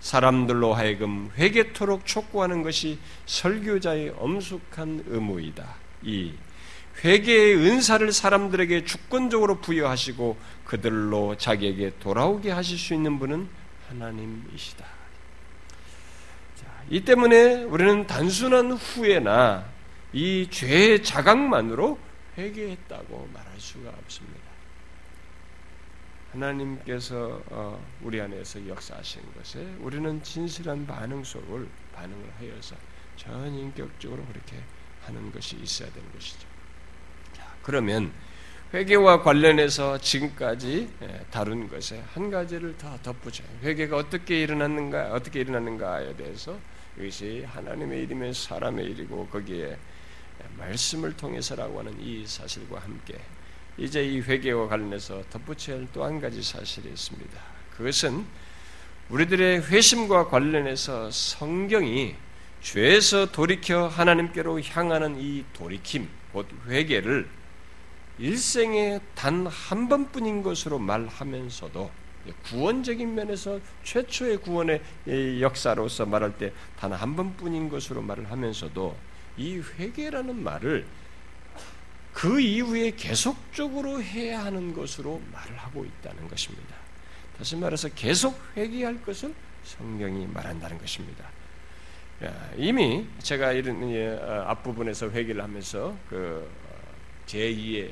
사람들로 0.00 0.74
하여금 0.74 1.30
회개토록 1.38 2.04
촉구하는 2.04 2.64
것이 2.64 2.98
설교자의 3.26 4.14
엄숙한 4.18 5.04
의무이다. 5.06 5.76
2. 6.02 6.32
회개의 7.04 7.56
은사를 7.56 8.10
사람들에게 8.10 8.84
주권적으로 8.84 9.60
부여하시고 9.60 10.36
그들로 10.64 11.36
자기에게 11.36 11.92
돌아오게 12.00 12.50
하실 12.50 12.78
수 12.78 12.94
있는 12.94 13.18
분은 13.18 13.48
하나님이시다. 13.92 14.84
자, 16.56 16.66
이 16.88 17.00
때문에 17.04 17.64
우리는 17.64 18.06
단순한 18.06 18.72
후회나 18.72 19.66
이 20.12 20.48
죄의 20.50 21.02
자각만으로 21.02 21.98
회개했다고 22.38 23.30
말할 23.32 23.52
수가 23.58 23.90
없습니다. 23.90 24.40
하나님께서 26.32 27.42
어, 27.50 27.84
우리 28.02 28.20
안에서 28.20 28.66
역사하신 28.66 29.22
것에 29.34 29.60
우리는 29.80 30.22
진실한 30.22 30.86
반응 30.86 31.22
속을 31.22 31.68
반응을 31.94 32.32
하여서 32.38 32.74
전인격적으로 33.16 34.24
그렇게 34.24 34.56
하는 35.04 35.30
것이 35.30 35.56
있어야 35.56 35.90
되는 35.92 36.10
것이죠. 36.12 36.46
자, 37.34 37.54
그러면 37.62 38.10
회개와 38.72 39.22
관련해서 39.22 39.98
지금까지 39.98 40.88
예, 41.02 41.20
다룬 41.30 41.68
것에 41.68 42.02
한 42.14 42.30
가지를 42.30 42.76
더 42.78 42.96
덧붙여요. 43.02 43.46
회개가 43.62 43.96
어떻게 43.96 44.42
일어났는가, 44.42 45.12
어떻게 45.12 45.40
일어났는가에 45.40 46.16
대해서 46.16 46.58
이것이 46.98 47.44
하나님의 47.46 48.04
일이면 48.04 48.32
사람의 48.32 48.86
일이고 48.86 49.26
거기에 49.28 49.76
말씀을 50.56 51.14
통해서라고 51.16 51.80
하는 51.80 51.94
이 52.00 52.26
사실과 52.26 52.80
함께 52.80 53.18
이제 53.76 54.02
이 54.04 54.20
회개와 54.20 54.68
관련해서 54.68 55.22
덧붙여야 55.30 55.76
할 55.76 55.86
또 55.92 56.04
한 56.04 56.20
가지 56.20 56.42
사실이 56.42 56.88
있습니다. 56.88 57.40
그것은 57.76 58.24
우리들의 59.10 59.66
회심과 59.68 60.28
관련해서 60.28 61.10
성경이 61.10 62.14
죄에서 62.62 63.32
돌이켜 63.32 63.88
하나님께로 63.88 64.60
향하는 64.62 65.20
이 65.20 65.44
돌이킴, 65.52 66.08
곧 66.32 66.46
회개를 66.68 67.28
일생에 68.18 69.00
단 69.14 69.46
한 69.46 69.88
번뿐인 69.88 70.42
것으로 70.42 70.78
말하면서도 70.78 71.90
구원적인 72.44 73.14
면에서 73.14 73.58
최초의 73.82 74.38
구원의 74.38 74.80
역사로서 75.40 76.06
말할 76.06 76.38
때 76.38 76.52
단 76.78 76.92
한 76.92 77.16
번뿐인 77.16 77.68
것으로 77.68 78.02
말을 78.02 78.30
하면서도 78.30 78.96
이 79.38 79.60
회개라는 79.78 80.42
말을 80.42 80.86
그 82.12 82.40
이후에 82.40 82.90
계속적으로 82.90 84.02
해야 84.02 84.44
하는 84.44 84.74
것으로 84.74 85.20
말을 85.32 85.56
하고 85.56 85.84
있다는 85.84 86.28
것입니다. 86.28 86.76
다시 87.38 87.56
말해서 87.56 87.88
계속 87.94 88.38
회개할 88.56 89.02
것을 89.02 89.34
성경이 89.64 90.26
말한다는 90.26 90.78
것입니다. 90.78 91.24
이미 92.56 93.06
제가 93.20 93.52
이런 93.52 93.82
어, 94.20 94.44
앞부분에서 94.48 95.10
회개를 95.10 95.42
하면서 95.42 95.96
그 96.08 96.48
어, 96.68 97.26
제2의 97.26 97.90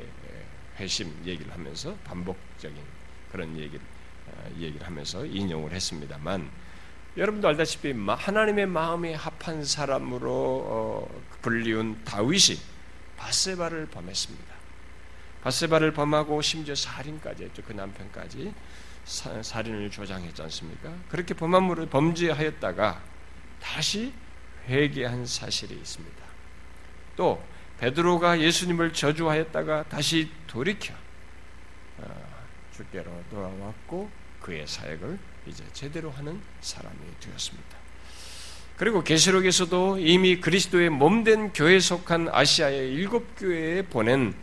회심 0.80 1.14
얘기를 1.24 1.52
하면서 1.52 1.94
반복적인 2.04 2.82
그런 3.30 3.56
얘기를 3.56 3.80
어, 4.26 4.50
얘기를 4.58 4.84
하면서 4.86 5.24
인용을 5.24 5.72
했습니다만 5.72 6.50
여러분도 7.16 7.48
알다시피 7.48 7.92
하나님의 7.92 8.66
마음에 8.66 9.14
합한 9.14 9.64
사람으로 9.64 11.08
불리운 11.42 12.02
다윗이 12.04 12.58
바세바를 13.16 13.86
범했습니다. 13.86 14.54
바세바를 15.42 15.92
범하고 15.92 16.40
심지어 16.40 16.74
살인까지 16.74 17.44
했죠. 17.44 17.62
그 17.62 17.72
남편까지 17.72 18.54
살인을 19.04 19.90
조장했지 19.90 20.40
않습니까? 20.42 20.94
그렇게 21.08 21.34
범함으로 21.34 21.88
범죄하였다가 21.88 23.02
다시 23.60 24.12
회개한 24.68 25.26
사실이 25.26 25.74
있습니다. 25.74 26.24
또 27.16 27.42
베드로가 27.80 28.40
예수님을 28.40 28.92
저주하였다가 28.92 29.84
다시 29.88 30.30
돌이켜 30.46 30.92
어, 31.98 32.04
주께로 32.76 33.10
돌아왔고 33.30 34.10
그의 34.40 34.66
사역을 34.66 35.18
이제 35.46 35.64
제대로 35.72 36.10
하는 36.10 36.40
사람이 36.60 36.96
되었습니다. 37.20 37.80
그리고 38.76 39.02
계시록에서도 39.02 39.98
이미 39.98 40.40
그리스도의 40.40 40.90
몸된 40.90 41.52
교회에 41.52 41.80
속한 41.80 42.28
아시아의 42.30 42.92
일곱 42.92 43.34
교회에 43.36 43.82
보낸 43.82 44.34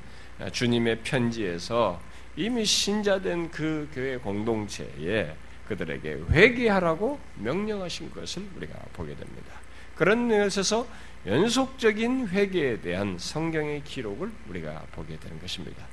주님의 0.52 1.02
편지에서 1.04 2.00
이미 2.36 2.66
신자된 2.66 3.50
그 3.50 3.90
교회 3.94 4.18
공동체에 4.18 5.36
그들에게 5.68 6.18
회개하라고 6.30 7.20
명령하신 7.36 8.12
것을 8.12 8.48
우리가 8.56 8.76
보게 8.94 9.16
됩니다. 9.16 9.54
그런 9.96 10.28
면에서 10.28 10.88
연속적인 11.26 12.30
회개에 12.30 12.82
대한 12.82 13.18
성경의 13.18 13.84
기록을 13.84 14.32
우리가 14.50 14.86
보게 14.94 15.18
되는 15.18 15.40
것입니다. 15.40 15.86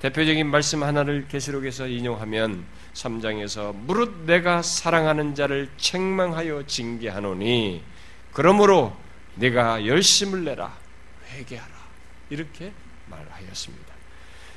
대표적인 0.00 0.46
말씀 0.46 0.82
하나를 0.82 1.26
계시록에서 1.26 1.88
인용하면 1.88 2.64
3장에서 2.94 3.74
무릇 3.74 4.24
내가 4.26 4.62
사랑하는 4.62 5.34
자를 5.34 5.68
책망하여 5.76 6.66
징계하노니 6.66 7.82
그러므로 8.32 8.96
내가 9.34 9.84
열심을 9.84 10.44
내라 10.44 10.76
회개하라 11.32 11.74
이렇게 12.30 12.72
말하였습니다. 13.06 13.98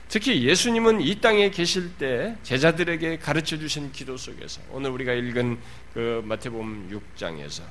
특히 0.08 0.44
예수님은 0.44 1.02
이 1.02 1.22
땅에 1.22 1.50
계실 1.50 1.98
때 1.98 2.36
제자들에게 2.44 3.18
가르쳐 3.20 3.58
주신 3.58 3.92
기도 3.92 4.18
속에서 4.18 4.62
오늘 4.70 4.92
우리가 4.92 5.14
읽은 5.14 5.58
그 5.94 6.22
마태복음 6.26 6.90
6장에서 7.18 7.64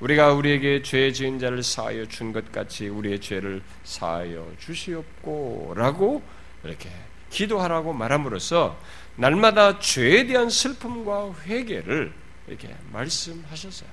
우리가 0.00 0.32
우리에게 0.32 0.82
죄 0.82 1.12
지은 1.12 1.38
자를 1.38 1.62
사하여 1.62 2.06
준 2.06 2.32
것 2.32 2.50
같이 2.52 2.88
우리의 2.88 3.20
죄를 3.20 3.62
사하여 3.84 4.50
주시옵고라고 4.58 6.22
이렇게 6.64 6.90
기도하라고 7.30 7.92
말함으로써 7.92 8.78
날마다 9.16 9.78
죄에 9.78 10.26
대한 10.26 10.48
슬픔과 10.48 11.34
회개를 11.44 12.12
이렇게 12.48 12.74
말씀하셨어요. 12.92 13.88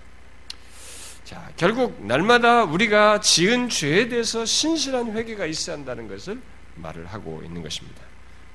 자, 1.25 1.51
결국 1.57 2.05
날마다 2.05 2.63
우리가 2.63 3.19
지은 3.19 3.67
죄에 3.67 4.07
대해서 4.07 4.45
신실한 4.45 5.11
회개가 5.11 5.45
있어야 5.45 5.75
한다는 5.75 6.07
것을 6.07 6.39
말을 6.75 7.05
하고 7.07 7.41
있는 7.43 7.61
것입니다. 7.61 8.01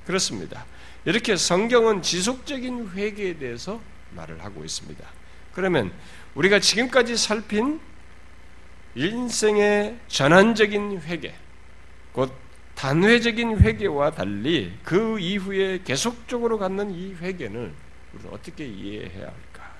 그렇습니다. 0.07 0.65
이렇게 1.05 1.35
성경은 1.35 2.01
지속적인 2.01 2.91
회개에 2.95 3.37
대해서 3.37 3.79
말을 4.15 4.43
하고 4.43 4.65
있습니다. 4.65 5.07
그러면 5.53 5.91
우리가 6.35 6.59
지금까지 6.59 7.15
살핀 7.15 7.79
인생의 8.95 9.97
전환적인 10.07 11.01
회개, 11.01 11.33
곧 12.11 12.31
단회적인 12.75 13.59
회개와 13.59 14.11
달리 14.11 14.73
그 14.83 15.19
이후에 15.19 15.81
계속적으로 15.83 16.57
갖는 16.57 16.91
이 16.91 17.13
회개는 17.13 17.73
우리는 18.13 18.31
어떻게 18.31 18.65
이해해야 18.65 19.25
할까? 19.25 19.71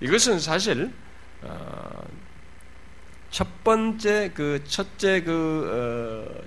이것은 0.00 0.40
사실 0.40 0.92
어, 1.42 2.04
첫 3.30 3.64
번째 3.64 4.30
그 4.34 4.62
첫째 4.66 5.22
그 5.22 5.68
어, 5.70 6.44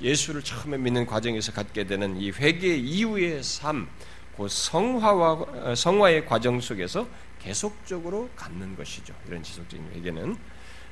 예수를 0.00 0.42
처음에 0.42 0.76
믿는 0.76 1.06
과정에서 1.06 1.52
갖게 1.52 1.84
되는 1.84 2.16
이 2.16 2.30
회개 2.30 2.76
이후의 2.76 3.42
삶, 3.42 3.88
그 4.36 4.48
성화와 4.48 5.32
어, 5.32 5.74
성화의 5.74 6.26
과정 6.26 6.60
속에서 6.60 7.06
계속적으로 7.44 8.30
갖는 8.34 8.74
것이죠. 8.76 9.14
이런 9.28 9.42
지속적인 9.42 9.90
회개는 9.94 10.36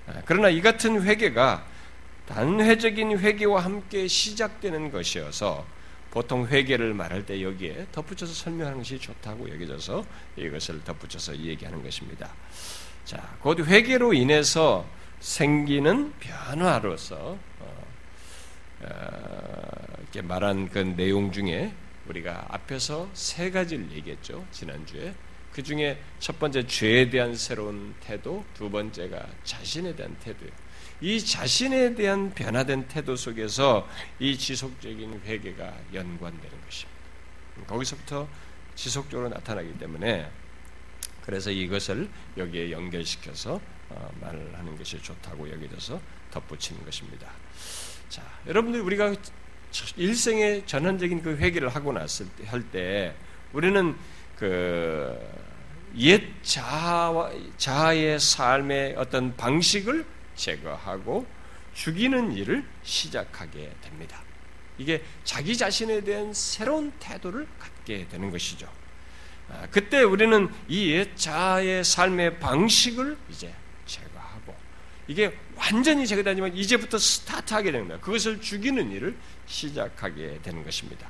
아, 0.06 0.22
그러나 0.26 0.48
이 0.48 0.60
같은 0.60 1.02
회개가 1.02 1.64
단회적인 2.26 3.18
회개와 3.18 3.64
함께 3.64 4.06
시작되는 4.06 4.90
것이어서 4.90 5.66
보통 6.10 6.46
회개를 6.46 6.92
말할 6.92 7.24
때 7.24 7.42
여기에 7.42 7.86
덧붙여서 7.90 8.32
설명하는 8.34 8.78
것이 8.78 8.98
좋다고 8.98 9.48
여겨져서 9.50 10.04
이것을 10.36 10.84
덧붙여서 10.84 11.38
얘기하는 11.38 11.82
것입니다. 11.82 12.30
자, 13.04 13.36
곧 13.40 13.66
회개로 13.66 14.12
인해서 14.12 14.86
생기는 15.20 16.12
변화로서 16.20 17.38
어, 17.60 17.84
어, 18.82 18.88
이렇게 20.00 20.20
말한 20.20 20.68
그 20.68 20.78
내용 20.80 21.32
중에 21.32 21.72
우리가 22.08 22.46
앞에서 22.50 23.08
세 23.14 23.50
가지를 23.50 23.90
얘기했죠. 23.92 24.44
지난 24.52 24.84
주에. 24.84 25.14
그 25.52 25.62
중에 25.62 26.00
첫 26.18 26.38
번째 26.38 26.66
죄에 26.66 27.10
대한 27.10 27.34
새로운 27.34 27.94
태도, 28.00 28.44
두 28.54 28.70
번째가 28.70 29.26
자신에 29.44 29.94
대한 29.94 30.16
태도예요. 30.22 30.52
이 31.00 31.20
자신에 31.20 31.94
대한 31.94 32.32
변화된 32.32 32.88
태도 32.88 33.16
속에서 33.16 33.88
이 34.18 34.38
지속적인 34.38 35.22
회개가 35.24 35.74
연관되는 35.92 36.64
것입니다. 36.64 37.00
거기서부터 37.66 38.28
지속적으로 38.74 39.28
나타나기 39.28 39.76
때문에 39.78 40.30
그래서 41.22 41.50
이것을 41.50 42.08
여기에 42.36 42.70
연결시켜서 42.70 43.60
어, 43.90 44.12
말을 44.20 44.56
하는 44.56 44.78
것이 44.78 45.00
좋다고 45.02 45.50
여기져서 45.50 46.00
덧붙이는 46.30 46.84
것입니다. 46.84 47.28
자, 48.08 48.22
여러분들 48.46 48.80
우리가 48.80 49.14
일생의 49.96 50.66
전환적인 50.66 51.22
그 51.22 51.36
회개를 51.36 51.68
하고 51.68 51.92
났을 51.92 52.26
때, 52.36 52.46
할 52.46 52.62
때, 52.70 53.14
우리는 53.52 53.94
그, 54.36 55.18
옛 55.96 56.22
자아, 56.42 57.30
자아의 57.58 58.18
삶의 58.18 58.94
어떤 58.96 59.36
방식을 59.36 60.04
제거하고 60.36 61.26
죽이는 61.74 62.32
일을 62.32 62.64
시작하게 62.82 63.72
됩니다. 63.82 64.22
이게 64.78 65.02
자기 65.24 65.56
자신에 65.56 66.00
대한 66.00 66.32
새로운 66.32 66.92
태도를 66.98 67.46
갖게 67.58 68.06
되는 68.08 68.30
것이죠. 68.30 68.66
아, 69.50 69.66
그때 69.70 70.02
우리는 70.02 70.48
이 70.68 70.92
옛 70.92 71.16
자아의 71.16 71.84
삶의 71.84 72.40
방식을 72.40 73.18
이제 73.30 73.52
제거하고 73.86 74.54
이게 75.08 75.36
완전히 75.56 76.06
제거되지만 76.06 76.56
이제부터 76.56 76.96
스타트하게 76.96 77.70
거예요. 77.88 78.00
그것을 78.00 78.40
죽이는 78.40 78.90
일을 78.92 79.14
시작하게 79.46 80.40
되는 80.42 80.64
것입니다. 80.64 81.08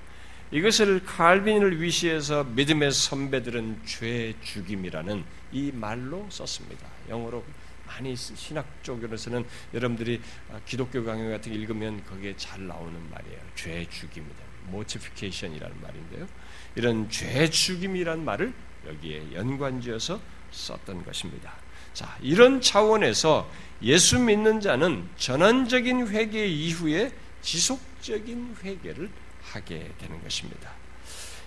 이것을 0.53 1.03
칼빈을 1.07 1.81
위시해서 1.81 2.45
믿음의 2.45 2.93
선배들은 2.93 3.81
죄 3.87 4.35
죽임이라는 4.43 5.25
이 5.53 5.73
말로 5.73 6.27
썼습니다. 6.29 6.87
영어로 7.09 7.43
많이 7.87 8.15
신학 8.15 8.67
쪽에서는 8.83 9.47
여러분들이 9.73 10.21
아, 10.53 10.61
기독교 10.67 11.03
강의 11.05 11.31
같은 11.31 11.53
거 11.53 11.59
읽으면 11.59 12.05
거기에 12.05 12.35
잘 12.37 12.67
나오는 12.67 12.93
말이에요. 13.11 13.38
죄 13.55 13.87
죽임이다. 13.88 14.53
모티피케이션이라는 14.69 15.81
말인데요. 15.81 16.29
이런 16.75 17.09
죄 17.09 17.49
죽임이란 17.49 18.23
말을 18.23 18.53
여기에 18.87 19.33
연관지어서 19.35 20.21
썼던 20.51 21.05
것입니다. 21.05 21.55
자, 21.95 22.17
이런 22.21 22.61
차원에서 22.61 23.51
예수 23.83 24.19
믿는 24.19 24.61
자는 24.61 25.09
전환적인 25.17 26.09
회개 26.09 26.47
이후에 26.47 27.11
지속적인 27.41 28.57
회개를 28.62 29.11
하게 29.53 29.93
되는 29.99 30.23
것입니다. 30.23 30.71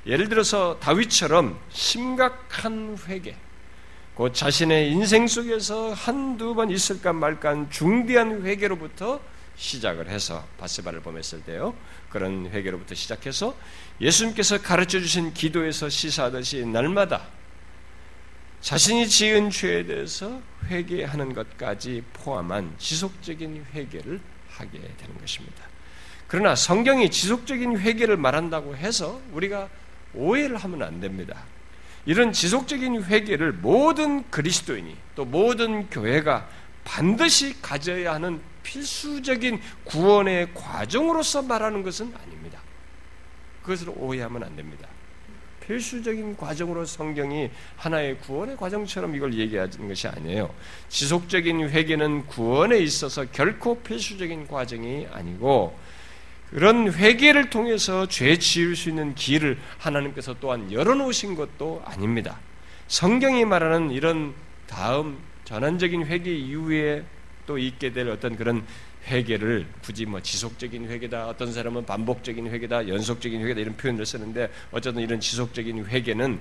예를 0.05 0.29
들어서 0.29 0.77
다윗처럼 0.79 1.59
심각한 1.71 2.97
회개, 3.07 3.35
곧 4.13 4.33
자신의 4.33 4.91
인생 4.91 5.27
속에서 5.27 5.93
한두 5.93 6.53
번 6.55 6.69
있을까 6.69 7.11
말까 7.11 7.69
중대한 7.69 8.45
회개로부터 8.45 9.19
시작을 9.57 10.09
해서 10.09 10.45
바스바를 10.57 11.01
범했을 11.01 11.43
때요. 11.43 11.75
그런 12.09 12.49
회개로부터 12.49 12.93
시작해서 12.95 13.55
예수님께서 13.99 14.61
가르쳐 14.61 14.99
주신 14.99 15.33
기도에서 15.33 15.89
시사하듯이 15.89 16.65
날마다 16.65 17.27
자신이 18.61 19.07
지은 19.07 19.49
죄에 19.49 19.85
대해서 19.85 20.41
회개하는 20.65 21.33
것까지 21.33 22.03
포함한 22.13 22.75
지속적인 22.77 23.65
회개를 23.73 24.19
하게 24.49 24.79
되는 24.79 25.19
것입니다. 25.19 25.74
그러나 26.35 26.53
성경이 26.53 27.11
지속적인 27.11 27.79
회개를 27.79 28.17
말한다고 28.17 28.75
해서 28.75 29.21
우리가 29.31 29.69
오해를 30.13 30.57
하면 30.57 30.83
안 30.83 30.99
됩니다. 30.99 31.43
이런 32.05 32.33
지속적인 32.33 33.05
회개를 33.05 33.53
모든 33.53 34.29
그리스도인이 34.29 34.97
또 35.15 35.23
모든 35.23 35.89
교회가 35.89 36.45
반드시 36.83 37.61
가져야 37.61 38.15
하는 38.15 38.41
필수적인 38.63 39.61
구원의 39.85 40.53
과정으로서 40.53 41.41
말하는 41.43 41.83
것은 41.83 42.13
아닙니다. 42.21 42.59
그것을 43.61 43.93
오해하면 43.95 44.43
안 44.43 44.57
됩니다. 44.57 44.89
필수적인 45.65 46.35
과정으로 46.35 46.83
성경이 46.85 47.49
하나의 47.77 48.19
구원의 48.19 48.57
과정처럼 48.57 49.15
이걸 49.15 49.33
얘기하는 49.33 49.87
것이 49.87 50.09
아니에요. 50.09 50.53
지속적인 50.89 51.69
회개는 51.69 52.27
구원에 52.27 52.77
있어서 52.79 53.23
결코 53.31 53.79
필수적인 53.79 54.47
과정이 54.47 55.07
아니고 55.13 55.84
그런 56.51 56.91
회개를 56.91 57.49
통해서 57.49 58.07
죄 58.07 58.37
지을 58.37 58.75
수 58.75 58.89
있는 58.89 59.15
길을 59.15 59.57
하나님께서 59.77 60.35
또한 60.39 60.71
열어놓으신 60.71 61.35
것도 61.35 61.81
아닙니다. 61.85 62.39
성경이 62.87 63.45
말하는 63.45 63.91
이런 63.91 64.33
다음 64.67 65.17
전환적인 65.43 66.05
회개 66.05 66.31
이후에 66.31 67.03
또 67.45 67.57
있게 67.57 67.91
될 67.91 68.09
어떤 68.09 68.35
그런 68.35 68.65
회개를 69.07 69.67
굳이 69.83 70.05
뭐 70.05 70.21
지속적인 70.21 70.89
회개다, 70.89 71.27
어떤 71.27 71.53
사람은 71.53 71.85
반복적인 71.85 72.47
회개다, 72.47 72.87
연속적인 72.87 73.41
회개다 73.41 73.59
이런 73.59 73.77
표현을 73.77 74.05
쓰는데 74.05 74.51
어쨌든 74.71 75.03
이런 75.03 75.19
지속적인 75.19 75.85
회개는 75.85 76.39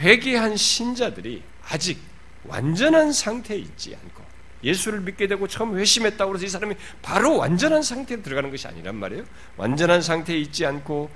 회개한 0.00 0.56
신자들이 0.56 1.42
아직 1.68 1.98
완전한 2.44 3.12
상태에 3.12 3.58
있지 3.58 3.94
않고 3.94 4.19
예수를 4.62 5.00
믿게 5.00 5.26
되고 5.26 5.46
처음 5.48 5.78
회심했다고 5.78 6.34
해서 6.34 6.46
이 6.46 6.48
사람이 6.48 6.74
바로 7.02 7.36
완전한 7.36 7.82
상태로 7.82 8.22
들어가는 8.22 8.50
것이 8.50 8.66
아니란 8.66 8.96
말이에요. 8.96 9.24
완전한 9.56 10.02
상태에 10.02 10.36
있지 10.36 10.66
않고 10.66 11.10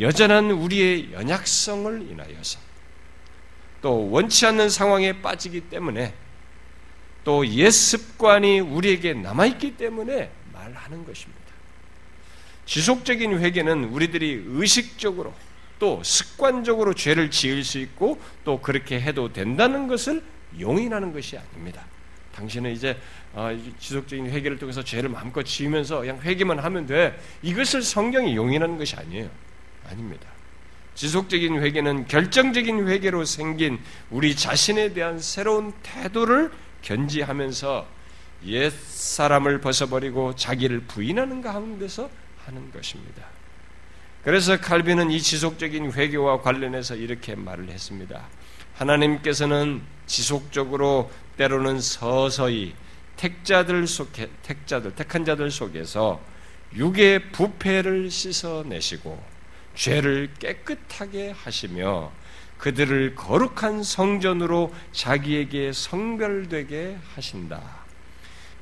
여전한 0.00 0.50
우리의 0.50 1.12
연약성을 1.12 2.10
인하여서 2.10 2.58
또 3.80 4.10
원치 4.10 4.46
않는 4.46 4.68
상황에 4.70 5.20
빠지기 5.22 5.62
때문에 5.62 6.14
또 7.24 7.44
옛 7.44 7.70
습관이 7.70 8.60
우리에게 8.60 9.14
남아있기 9.14 9.76
때문에 9.76 10.30
말하는 10.52 11.04
것입니다. 11.04 11.38
지속적인 12.64 13.38
회개는 13.38 13.84
우리들이 13.84 14.44
의식적으로 14.46 15.34
또 15.78 16.02
습관적으로 16.02 16.94
죄를 16.94 17.30
지을 17.30 17.64
수 17.64 17.78
있고 17.78 18.20
또 18.44 18.60
그렇게 18.60 19.00
해도 19.00 19.32
된다는 19.32 19.88
것을 19.88 20.22
용인하는 20.58 21.12
것이 21.12 21.38
아닙니다. 21.38 21.84
당신은 22.38 22.72
이제 22.72 22.96
아, 23.34 23.56
지속적인 23.78 24.30
회개를 24.30 24.58
통해서 24.58 24.82
죄를 24.82 25.08
마음껏 25.08 25.42
지으면서 25.42 26.00
그냥 26.00 26.20
회개만 26.20 26.58
하면 26.60 26.86
돼. 26.86 27.18
이것을 27.42 27.82
성경이 27.82 28.36
용인하는 28.36 28.78
것이 28.78 28.94
아니에요. 28.96 29.28
아닙니다. 29.90 30.28
지속적인 30.94 31.60
회개는 31.62 32.06
결정적인 32.06 32.88
회개로 32.88 33.24
생긴 33.24 33.78
우리 34.10 34.34
자신에 34.34 34.92
대한 34.92 35.18
새로운 35.18 35.72
태도를 35.82 36.50
견지하면서 36.82 37.86
옛 38.46 38.72
사람을 38.72 39.60
벗어버리고 39.60 40.36
자기를 40.36 40.80
부인하는 40.80 41.42
가운데서 41.42 42.08
하는 42.44 42.70
것입니다. 42.72 43.24
그래서 44.24 44.58
칼빈은 44.60 45.10
이 45.10 45.20
지속적인 45.20 45.92
회개와 45.92 46.42
관련해서 46.42 46.94
이렇게 46.94 47.34
말을 47.34 47.68
했습니다. 47.68 48.28
하나님께서는 48.74 49.82
지속적으로 50.06 51.10
때로는 51.38 51.80
서서히 51.80 52.74
택자들 53.16 53.86
속에 53.86 54.28
택자들 54.42 54.94
택한 54.94 55.24
자들 55.24 55.50
속에서 55.50 56.20
육의 56.74 57.32
부패를 57.32 58.10
씻어내시고 58.10 59.22
죄를 59.74 60.30
깨끗하게 60.38 61.30
하시며 61.30 62.12
그들을 62.58 63.14
거룩한 63.14 63.82
성전으로 63.82 64.74
자기에게 64.92 65.72
성별되게 65.72 66.98
하신다. 67.14 67.62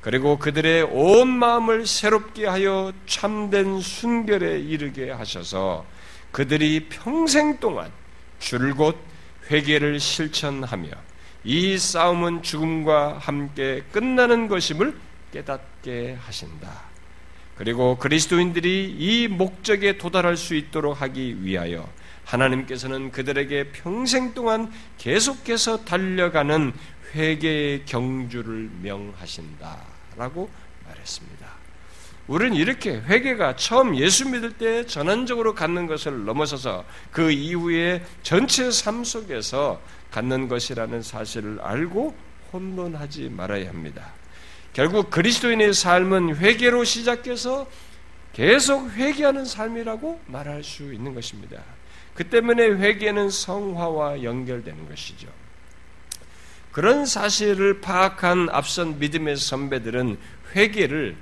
그리고 0.01 0.37
그들의 0.37 0.83
온 0.83 1.27
마음을 1.27 1.87
새롭게 1.87 2.45
하여 2.45 2.93
참된 3.07 3.81
순결에 3.81 4.59
이르게 4.59 5.11
하셔서 5.11 5.85
그들이 6.31 6.87
평생 6.87 7.59
동안 7.59 7.91
줄곧 8.39 8.97
회개를 9.49 9.99
실천하며 9.99 11.06
이 11.47 11.77
싸움은 11.77 12.43
죽음과 12.43 13.19
함께 13.19 13.81
끝나는 13.93 14.49
것임을 14.49 14.99
깨닫게 15.31 16.17
하신다. 16.19 16.81
그리고 17.55 17.97
그리스도인들이 17.97 18.97
이 18.99 19.29
목적에 19.29 19.97
도달할 19.97 20.35
수 20.35 20.55
있도록 20.55 21.01
하기 21.01 21.45
위하여 21.45 21.87
하나님께서는 22.25 23.11
그들에게 23.13 23.71
평생 23.71 24.33
동안 24.33 24.73
계속해서 24.97 25.85
달려가는 25.85 26.73
회개의 27.15 27.85
경주를 27.85 28.69
명하신다라고 28.81 30.49
말했습니다. 30.85 31.47
우리는 32.27 32.55
이렇게 32.55 32.97
회개가 32.97 33.55
처음 33.55 33.95
예수 33.95 34.29
믿을 34.29 34.51
때 34.53 34.85
전환적으로 34.85 35.55
갖는 35.55 35.87
것을 35.87 36.25
넘어서서 36.25 36.83
그 37.11 37.31
이후에 37.31 38.03
전체 38.21 38.69
삶 38.69 39.03
속에서 39.05 39.81
갖는 40.11 40.49
것이라는 40.49 41.01
사실을 41.01 41.59
알고 41.61 42.15
혼돈하지 42.51 43.29
말아야 43.29 43.69
합니다. 43.69 44.13
결국 44.73 45.09
그리스도인의 45.09 45.73
삶은 45.73 46.35
회개로 46.35 46.83
시작해서 46.83 47.67
계속 48.33 48.91
회개하는 48.91 49.45
삶이라고 49.45 50.21
말할 50.27 50.63
수 50.63 50.93
있는 50.93 51.15
것입니다. 51.15 51.63
그 52.13 52.25
때문에 52.25 52.63
회개는 52.63 53.29
성화와 53.29 54.23
연결되는 54.23 54.87
것이죠. 54.89 55.27
그런 56.71 57.05
사실을 57.05 57.81
파악한 57.81 58.49
앞선 58.51 58.99
믿음의 58.99 59.37
선배들은 59.37 60.17
회개를 60.55 61.15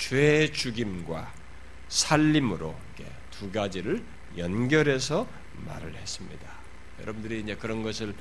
죄 0.00 0.50
죽임과 0.50 1.30
살림으로 1.88 2.74
두 3.30 3.50
가지를 3.52 4.02
연결해서 4.36 5.26
말을 5.66 5.94
했습니다. 5.94 6.50
여러분들이 7.00 7.40
이제 7.40 7.54
그런 7.54 7.82
것을 7.82 8.14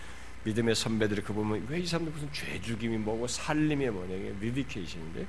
믿음의 0.43 0.75
선배들이 0.75 1.21
그 1.21 1.33
보면 1.33 1.65
왜 1.69 1.79
이 1.79 1.85
사람들 1.85 2.11
무슨 2.13 2.29
죄 2.33 2.59
죽임이 2.61 2.97
뭐고 2.97 3.27
살림이 3.27 3.89
뭐냐 3.89 4.13
이게 4.15 4.35
리디케이션인데 4.41 5.25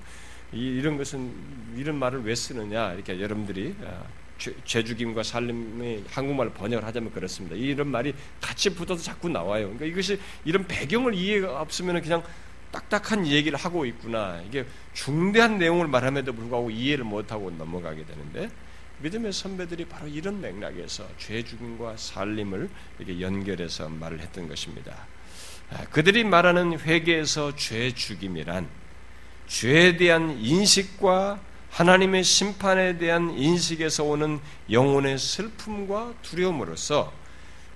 이 0.52 0.80
런 0.82 0.96
것은 0.96 1.32
이런 1.76 1.96
말을 1.96 2.24
왜 2.24 2.34
쓰느냐 2.34 2.94
이렇게 2.94 3.20
여러분들이 3.20 3.74
아, 3.84 4.02
죄, 4.38 4.52
죄 4.64 4.82
죽임과 4.82 5.22
살림의 5.22 6.04
한국말로 6.08 6.50
번역을 6.52 6.84
하자면 6.84 7.12
그렇습니다. 7.12 7.54
이런 7.54 7.88
말이 7.88 8.12
같이 8.40 8.70
붙어서 8.74 9.02
자꾸 9.02 9.28
나와요. 9.28 9.66
그러니까 9.66 9.86
이것이 9.86 10.18
이런 10.44 10.66
배경을 10.66 11.14
이해가 11.14 11.60
없으면 11.60 12.00
그냥 12.02 12.22
딱딱한 12.72 13.26
얘기를 13.26 13.58
하고 13.58 13.84
있구나. 13.84 14.40
이게 14.46 14.66
중대한 14.94 15.58
내용을 15.58 15.88
말함에도 15.88 16.32
불구하고 16.32 16.70
이해를 16.70 17.04
못하고 17.04 17.50
넘어가게 17.50 18.04
되는데 18.04 18.50
믿음의 19.00 19.32
선배들이 19.32 19.86
바로 19.86 20.06
이런 20.08 20.40
맥락에서 20.40 21.08
죄 21.18 21.42
죽임과 21.42 21.96
살림을 21.96 22.68
이렇게 22.98 23.20
연결해서 23.20 23.88
말을 23.88 24.20
했던 24.20 24.48
것입니다. 24.48 25.06
아, 25.70 25.84
그들이 25.90 26.24
말하는 26.24 26.78
회개에서 26.78 27.56
죄 27.56 27.92
죽임이란 27.92 28.68
죄에 29.46 29.96
대한 29.96 30.38
인식과 30.38 31.40
하나님의 31.70 32.24
심판에 32.24 32.98
대한 32.98 33.30
인식에서 33.30 34.04
오는 34.04 34.40
영혼의 34.70 35.18
슬픔과 35.18 36.14
두려움으로써 36.22 37.12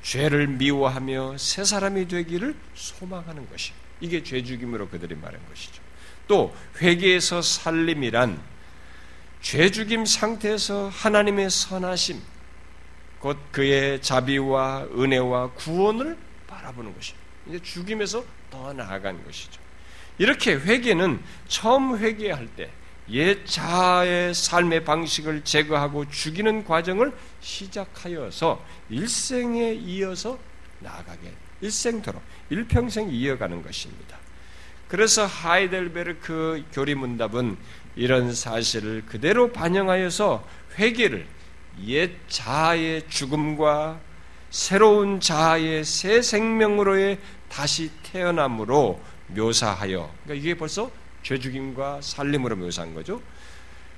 죄를 0.03 0.49
미워하며 0.49 1.39
새 1.39 1.65
사람이 1.65 2.09
되기를 2.09 2.55
소망하는 2.75 3.49
것이 3.49 3.73
이게 4.05 4.23
죄 4.23 4.43
죽임으로 4.43 4.89
그들이 4.89 5.15
말한 5.15 5.41
것이죠. 5.49 5.83
또 6.27 6.55
회개에서 6.81 7.43
살림이란 7.43 8.41
죄 9.41 9.71
죽임 9.71 10.05
상태에서 10.05 10.89
하나님의 10.89 11.51
선하심 11.51 12.21
곧 13.19 13.39
그의 13.53 14.01
자비와 14.03 14.89
은혜와 14.97 15.51
구원을 15.53 16.17
바라보는 16.47 16.95
것이 16.95 17.15
이제 17.49 17.59
죽임에서 17.61 18.25
더 18.51 18.73
나아간 18.73 19.25
것이죠. 19.25 19.61
이렇게 20.19 20.55
회개는 20.55 21.21
처음 21.49 21.99
회개할 21.99 22.47
때 22.57 22.71
옛 23.11 23.45
자아의 23.45 24.33
삶의 24.33 24.85
방식을 24.85 25.45
제거하고 25.45 26.09
죽이는 26.09 26.65
과정을 26.65 27.13
시작하여서 27.41 28.65
일생에 28.89 29.75
이어서 29.75 30.39
나아가게 30.81 31.31
일생토록 31.61 32.23
일평생 32.51 33.11
이어가는 33.11 33.63
것입니다. 33.63 34.19
그래서 34.89 35.27
하이델베르크 35.27 36.65
교리문답은 36.73 37.57
이런 37.97 38.35
사실을 38.35 39.05
그대로 39.07 39.53
반영하여서 39.53 40.47
회개를 40.79 41.27
옛 41.87 42.13
자아의 42.29 43.09
죽음과 43.09 44.01
새로운 44.51 45.21
자아의 45.21 45.85
새 45.85 46.23
생명으로의 46.23 47.19
다시 47.49 47.91
태어남으로 48.03 49.01
묘사하여 49.29 50.13
그러니까 50.25 50.35
이게 50.35 50.55
벌써 50.55 50.91
죄 51.23 51.39
죽임과 51.39 52.01
살림으로 52.03 52.57
묘사한 52.57 52.95
거죠. 52.95 53.21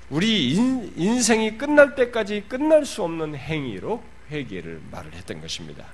우리 0.09 0.53
인, 0.53 1.21
생이 1.21 1.57
끝날 1.57 1.93
때까지 1.95 2.45
끝날 2.47 2.85
수 2.85 3.03
없는 3.03 3.35
행위로 3.35 4.01
회개를 4.31 4.81
말을 4.89 5.13
했던 5.13 5.41
것입니다. 5.41 5.85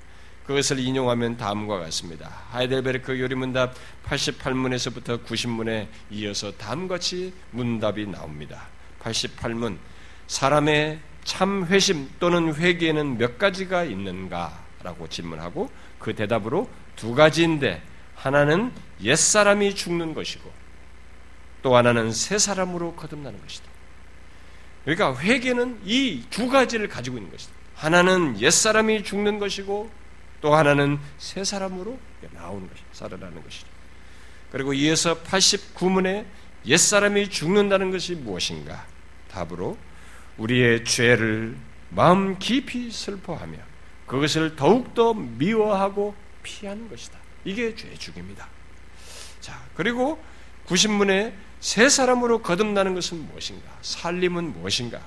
그것을 0.45 0.79
인용하면 0.79 1.37
다음과 1.37 1.79
같습니다. 1.79 2.29
하이델베르크 2.51 3.19
요리문답 3.19 3.75
88문에서부터 4.05 5.25
90문에 5.25 5.87
이어서 6.11 6.51
다음같이 6.53 7.33
문답이 7.51 8.07
나옵니다. 8.07 8.67
88문 9.01 9.77
사람의 10.27 10.99
참 11.23 11.65
회심 11.65 12.09
또는 12.19 12.53
회개에는 12.53 13.17
몇 13.17 13.37
가지가 13.37 13.85
있는가라고 13.85 15.07
질문하고 15.07 15.69
그 15.99 16.13
대답으로 16.13 16.69
두 16.95 17.15
가지인데 17.15 17.81
하나는 18.15 18.71
옛사람이 19.01 19.75
죽는 19.75 20.13
것이고 20.13 20.51
또 21.61 21.75
하나는 21.77 22.11
새 22.11 22.37
사람으로 22.37 22.95
거듭나는 22.95 23.41
것이다. 23.41 23.65
그러니까 24.83 25.17
회개는 25.17 25.79
이 25.85 26.25
두 26.29 26.49
가지를 26.49 26.89
가지고 26.89 27.17
있는 27.17 27.31
것이다. 27.31 27.53
하나는 27.75 28.39
옛사람이 28.39 29.03
죽는 29.03 29.39
것이고 29.39 29.89
또 30.43 30.53
하나는 30.53 30.99
새 31.17 31.45
사람으로 31.45 31.97
나오는 32.33 32.67
것이 32.67 32.83
살아나는 32.91 33.41
것이죠. 33.41 33.65
그리고 34.51 34.73
이어서 34.73 35.23
89문에 35.23 36.25
옛사람이 36.65 37.29
죽는다는 37.29 37.91
것이 37.91 38.13
무엇인가? 38.15 38.85
답으로 39.31 39.77
우리의 40.37 40.83
죄를 40.83 41.55
마음 41.91 42.37
깊이 42.39 42.91
슬퍼하며 42.91 43.57
그것을 44.05 44.57
더욱더 44.57 45.13
미워하고 45.13 46.13
피하는 46.43 46.89
것이다. 46.89 47.17
이게 47.45 47.73
죄 47.73 47.93
죽입니다. 47.95 48.49
자, 49.39 49.63
그리고 49.75 50.21
90문에 50.67 51.33
새 51.61 51.87
사람으로 51.87 52.41
거듭나는 52.41 52.95
것은 52.95 53.25
무엇인가? 53.27 53.71
살림은 53.81 54.59
무엇인가? 54.59 54.99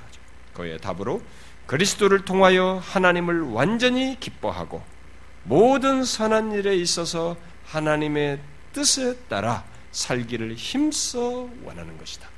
그의 0.55 0.79
답으로 0.79 1.21
그리스도를 1.67 2.25
통하여 2.25 2.81
하나님을 2.83 3.43
완전히 3.43 4.19
기뻐하고 4.19 4.96
모든 5.47 6.05
선한 6.05 6.53
일에 6.53 6.77
있어서 6.77 7.37
하나님의 7.65 8.41
뜻에 8.73 9.17
따라 9.29 9.65
살기를 9.93 10.55
힘써 10.55 11.49
원하는 11.63 11.97
것이다. 11.99 12.29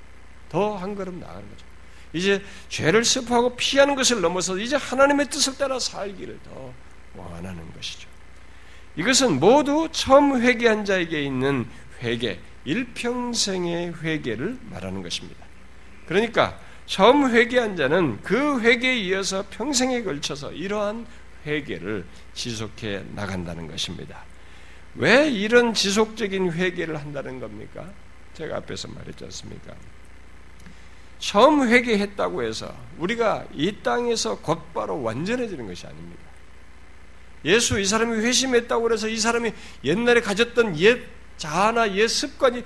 더 0.49 0.77
한 0.77 0.94
걸음 0.94 1.21
나아가는 1.21 1.49
거죠. 1.49 1.66
이제 2.12 2.42
죄를 2.68 3.05
습하고 3.05 3.57
피하는 3.57 3.94
것을 3.94 4.21
넘어서 4.21 4.57
이제 4.57 4.77
하나님의 4.77 5.29
뜻을 5.29 5.59
따라 5.59 5.79
살기를 5.79 6.38
더 6.44 6.73
원하는 7.16 7.61
것이죠. 7.75 8.09
이것은 8.97 9.38
모두 9.38 9.88
처음 9.92 10.40
회개한 10.40 10.85
자에게 10.85 11.23
있는 11.23 11.66
회개, 12.03 12.38
일평생의 12.64 14.03
회개를 14.03 14.59
말하는 14.71 15.03
것입니다. 15.03 15.44
그러니까 16.07 16.59
처음 16.87 17.31
회개한 17.31 17.77
자는 17.77 18.21
그 18.23 18.61
회개에 18.61 18.99
이어서 19.01 19.44
평생에 19.51 20.03
걸쳐서 20.03 20.53
이러한 20.53 21.07
회개를 21.49 22.05
지속해 22.35 23.05
나간다는 23.15 23.67
것입니다. 23.67 24.23
왜 24.95 25.29
이런 25.31 25.75
지속적인 25.75 26.53
회개를 26.53 26.97
한다는 26.97 27.41
겁니까? 27.41 27.91
제가 28.35 28.59
앞에서 28.59 28.89
말했지 28.89 29.25
않습니까? 29.25 29.75
처음 31.19 31.69
회개했다고 31.69 32.43
해서 32.43 32.73
우리가 32.99 33.47
이 33.53 33.77
땅에서 33.83 34.39
곧바로 34.39 35.03
완전해지는 35.03 35.67
것이 35.67 35.87
아닙니다. 35.87 36.23
예수 37.45 37.79
이 37.81 37.85
사람이 37.85 38.25
회심했다고 38.25 38.93
해서 38.93 39.09
이 39.09 39.17
사람이 39.17 39.53
옛날에 39.85 40.21
가졌던 40.21 40.79
옛 40.79 41.01
자아나 41.37 41.95
옛 41.95 42.07
습관이 42.09 42.65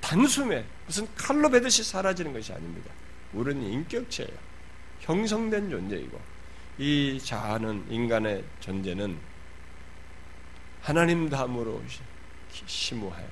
단숨에 0.00 0.64
무슨 0.86 1.06
칼로 1.16 1.50
베듯이 1.50 1.84
사라지는 1.84 2.32
것이 2.32 2.52
아닙니다. 2.52 2.90
우리는 3.32 3.62
인격체예요. 3.62 4.32
형성된 5.00 5.70
존재이고 5.70 6.35
이 6.78 7.18
자아는 7.22 7.86
인간의 7.90 8.44
존재는 8.60 9.18
하나님 10.82 11.28
담으로 11.28 11.82
심오해요. 12.66 13.28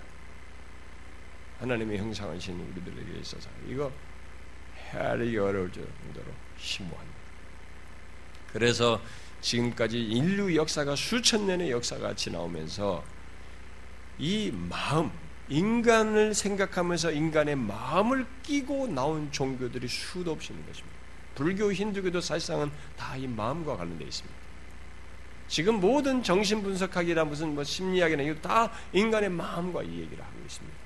하나님의 1.60 1.98
형상하신 1.98 2.58
우리들에게 2.58 3.20
있어서 3.20 3.48
이거 3.68 3.92
헤아리기 4.90 5.36
어려울 5.38 5.70
정도로 5.72 6.26
심오합니다. 6.58 7.14
그래서 8.52 9.00
지금까지 9.40 10.00
인류 10.00 10.56
역사가 10.56 10.96
수천 10.96 11.46
년의 11.46 11.70
역사가 11.70 12.14
지나오면서 12.14 13.04
이 14.18 14.50
마음, 14.52 15.10
인간을 15.48 16.34
생각하면서 16.34 17.12
인간의 17.12 17.56
마음을 17.56 18.26
끼고 18.42 18.88
나온 18.88 19.30
종교들이 19.30 19.86
수도 19.88 20.32
없이 20.32 20.52
있는 20.52 20.66
것입니다. 20.66 20.93
불교, 21.34 21.72
힌두교도 21.72 22.20
사실상은 22.20 22.70
다 22.96 23.16
이 23.16 23.26
마음과 23.26 23.76
관련되어 23.76 24.06
있습니다. 24.08 24.34
지금 25.46 25.74
모든 25.80 26.22
정신 26.22 26.62
분석학이나 26.62 27.24
무슨 27.24 27.54
뭐 27.54 27.62
심리학이나 27.62 28.22
이거 28.22 28.34
다 28.40 28.72
인간의 28.92 29.30
마음과 29.30 29.82
이 29.82 30.00
얘기를 30.00 30.22
하고 30.24 30.32
있습니다. 30.44 30.76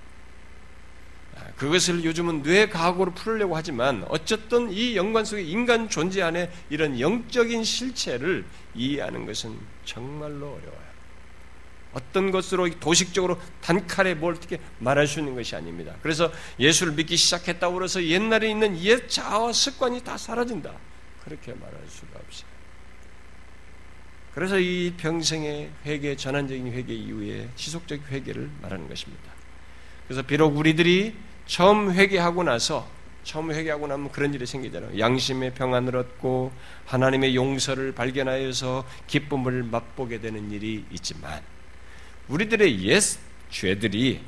아, 1.36 1.44
그것을 1.56 2.04
요즘은 2.04 2.42
뇌 2.42 2.68
과학으로 2.68 3.12
풀으려고 3.14 3.56
하지만 3.56 4.04
어쨌든 4.08 4.70
이 4.72 4.96
연관 4.96 5.24
속에 5.24 5.42
인간 5.42 5.88
존재 5.88 6.22
안에 6.22 6.50
이런 6.68 6.98
영적인 6.98 7.62
실체를 7.62 8.44
이해하는 8.74 9.24
것은 9.26 9.56
정말로 9.84 10.46
어려워요. 10.54 10.87
어떤 11.92 12.30
것으로 12.30 12.68
도식적으로 12.78 13.40
단칼에 13.60 14.14
뭘 14.14 14.34
어떻게 14.34 14.60
말할 14.78 15.06
수 15.06 15.20
있는 15.20 15.34
것이 15.34 15.56
아닙니다. 15.56 15.94
그래서 16.02 16.30
예수를 16.60 16.92
믿기 16.92 17.16
시작했다고 17.16 17.82
해서 17.82 18.04
옛날에 18.04 18.50
있는 18.50 18.78
옛 18.82 19.08
자아와 19.08 19.52
습관이 19.52 20.04
다 20.04 20.16
사라진다. 20.16 20.72
그렇게 21.24 21.52
말할 21.52 21.78
수가 21.88 22.18
없어요. 22.18 22.48
그래서 24.34 24.58
이 24.58 24.94
평생의 24.96 25.70
회개, 25.84 26.16
전환적인 26.16 26.72
회개 26.72 26.94
이후에 26.94 27.48
지속적 27.56 28.00
회개를 28.10 28.48
말하는 28.62 28.88
것입니다. 28.88 29.32
그래서 30.06 30.22
비록 30.22 30.56
우리들이 30.56 31.14
처음 31.46 31.90
회개하고 31.92 32.44
나서 32.44 32.88
처음 33.24 33.50
회개하고 33.50 33.86
나면 33.86 34.12
그런 34.12 34.32
일이 34.32 34.46
생기잖아요. 34.46 34.98
양심의 34.98 35.54
평안을 35.54 35.96
얻고 35.96 36.52
하나님의 36.86 37.34
용서를 37.34 37.92
발견하여서 37.92 38.86
기쁨을 39.06 39.64
맛보게 39.64 40.20
되는 40.20 40.50
일이 40.50 40.84
있지만 40.92 41.42
우리들의 42.28 42.84
옛 42.84 43.02
죄들이 43.50 44.20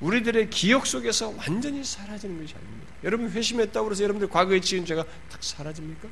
우리들의 0.00 0.50
기억 0.50 0.86
속에서 0.86 1.32
완전히 1.36 1.82
사라지는 1.82 2.40
것이 2.40 2.54
아닙니다. 2.54 2.92
여러분 3.04 3.30
회심했다고 3.30 3.90
해서 3.90 4.02
여러분들 4.02 4.28
과거에 4.28 4.60
지은 4.60 4.84
죄가 4.84 5.04
딱 5.30 5.42
사라집니까? 5.42 6.08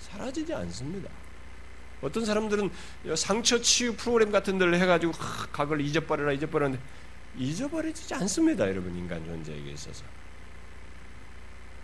사라지지 0.00 0.52
않습니다. 0.54 1.10
어떤 2.02 2.24
사람들은 2.24 2.70
상처 3.16 3.60
치유 3.60 3.96
프로그램 3.96 4.30
같은 4.30 4.58
데를 4.58 4.78
해가지고 4.78 5.12
과거를 5.52 5.84
잊어버려라 5.84 6.32
잊어버렸는데 6.32 6.82
잊어버리지 7.38 8.12
않습니다. 8.14 8.68
여러분 8.68 8.94
인간 8.96 9.24
존재에게 9.24 9.72
있어서 9.72 10.04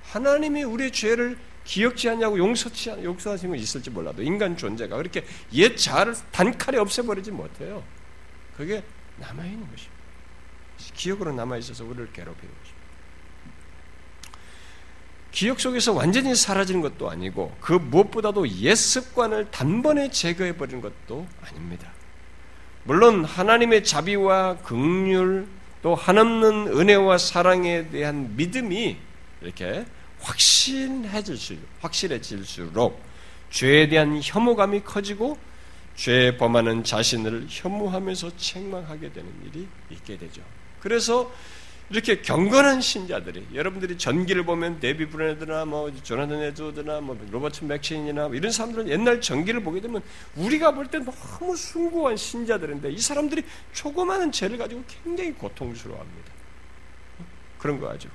하나님이 0.05 0.63
우리의 0.65 0.93
죄를 0.93 1.39
기억지 1.65 2.09
않냐고 2.09 2.39
용서치 2.39 2.91
용서하신 2.91 3.51
건 3.51 3.59
있을지 3.59 3.91
몰라도 3.91 4.23
인간 4.23 4.57
존재가 4.57 4.97
그렇게 4.97 5.25
옛 5.53 5.77
자아를 5.77 6.15
단칼에 6.33 6.79
없애버리지 6.79 7.31
못해요. 7.31 7.83
그게 8.61 8.85
남아 9.17 9.43
있는 9.43 9.61
것입니다. 9.61 9.97
기억으로 10.93 11.33
남아 11.33 11.57
있어서 11.57 11.83
우리를 11.83 12.13
괴롭히는 12.13 12.55
것입니다. 12.55 12.81
기억 15.33 15.61
속에서 15.61 15.95
완전히 15.95 16.35
사라지는 16.35 16.83
것도 16.83 17.09
아니고 17.09 17.57
그 17.63 17.73
무엇보다도 17.73 18.47
옛 18.61 18.75
습관을 18.75 19.51
단번에 19.51 20.11
제거해 20.11 20.59
버리는 20.59 20.83
것도 20.83 21.27
아닙니다. 21.43 21.91
물론 22.85 23.25
하나님의 23.25 23.83
자비와 23.83 24.59
긍휼 24.59 25.47
또 25.81 25.95
한없는 25.95 26.79
은혜와 26.79 27.17
사랑에 27.17 27.89
대한 27.89 28.37
믿음이 28.37 28.99
이렇게 29.41 29.87
확신해질수록 30.21 31.65
확실해질수록 31.81 33.03
죄에 33.49 33.89
대한 33.89 34.21
혐오감이 34.23 34.85
커지고 34.85 35.39
죄에 36.01 36.39
범하는 36.39 36.83
자신을 36.83 37.47
혐오하면서 37.51 38.35
책망하게 38.39 39.13
되는 39.13 39.31
일이 39.45 39.69
있게 39.91 40.17
되죠. 40.17 40.41
그래서 40.81 41.31
이렇게 41.91 42.23
경건한 42.23 42.81
신자들이 42.81 43.49
여러분들이 43.53 43.99
전기를 43.99 44.45
보면 44.47 44.81
데비 44.81 45.07
브레드나 45.07 45.67
뭐 45.67 45.93
조나단 46.03 46.41
에드워드나 46.41 47.03
뭐 47.03 47.19
로버트 47.31 47.65
맥체인이나 47.65 48.29
뭐 48.29 48.35
이런 48.35 48.51
사람들은 48.51 48.89
옛날 48.89 49.21
전기를 49.21 49.63
보게 49.63 49.83
되면 49.83 50.01
우리가 50.37 50.73
볼 50.73 50.87
때 50.87 51.01
너무 51.01 51.55
숭고한 51.55 52.17
신자들인데 52.17 52.93
이 52.93 52.99
사람들이 52.99 53.45
조그마한 53.75 54.33
죄를 54.33 54.57
가지고 54.57 54.83
굉장히 55.05 55.33
고통스러워합니다. 55.33 56.33
그런 57.59 57.79
거 57.79 57.91
아죠. 57.91 58.09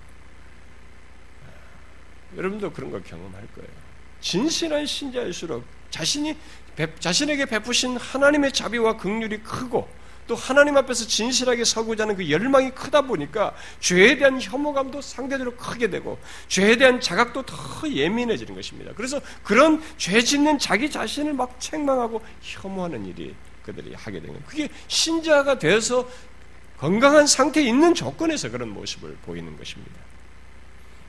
여러분도 2.35 2.71
그런 2.71 2.89
걸 2.89 3.03
경험할 3.03 3.47
거예요. 3.53 3.84
진실한 4.21 4.86
신자일수록 4.86 5.63
자신이 5.89 6.36
자신에게 6.99 7.45
베푸신 7.45 7.97
하나님의 7.97 8.51
자비와 8.51 8.97
긍휼이 8.97 9.43
크고 9.43 9.88
또 10.28 10.36
하나님 10.36 10.75
앞에서 10.78 11.06
진실하게 11.06 11.63
서고자 11.63 12.04
하는 12.04 12.15
그 12.15 12.30
열망이 12.30 12.71
크다 12.71 13.01
보니까 13.01 13.54
죄에 13.80 14.17
대한 14.17 14.41
혐오감도 14.41 15.01
상대적으로 15.01 15.56
크게 15.56 15.89
되고 15.89 16.17
죄에 16.47 16.78
대한 16.78 16.99
자각도 16.99 17.43
더 17.43 17.56
예민해지는 17.88 18.56
것입니다. 18.56 18.91
그래서 18.95 19.21
그런 19.43 19.82
죄 19.97 20.21
짓는 20.21 20.58
자기 20.58 20.89
자신을 20.89 21.34
막 21.34 21.60
책망하고 21.60 22.21
혐오하는 22.41 23.06
일이 23.06 23.36
그들이 23.63 23.93
하게 23.93 24.19
되는 24.21 24.41
그게 24.45 24.69
신자가 24.88 25.60
되어서 25.60 26.08
건강한 26.78 27.25
상태에 27.25 27.63
있는 27.63 27.93
조건에서 27.93 28.49
그런 28.49 28.69
모습을 28.69 29.15
보이는 29.25 29.56
것입니다. 29.58 29.93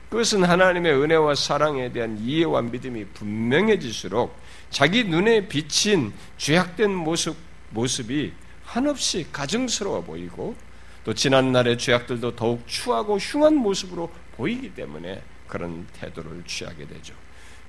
그것은 0.09 0.43
하나님의 0.45 0.93
은혜와 0.93 1.35
사랑에 1.35 1.91
대한 1.91 2.17
이해와 2.17 2.61
믿음이 2.61 3.05
분명해질수록 3.07 4.37
자기 4.69 5.03
눈에 5.03 5.47
비친 5.47 6.13
죄악된 6.37 6.93
모습, 6.93 7.35
모습이 7.71 8.31
한없이 8.63 9.27
가증스러워 9.31 10.01
보이고 10.03 10.55
또 11.03 11.13
지난날의 11.13 11.77
죄악들도 11.77 12.35
더욱 12.35 12.67
추하고 12.67 13.17
흉한 13.17 13.55
모습으로 13.55 14.11
보이기 14.35 14.73
때문에 14.75 15.21
그런 15.47 15.87
태도를 15.99 16.43
취하게 16.45 16.87
되죠. 16.87 17.13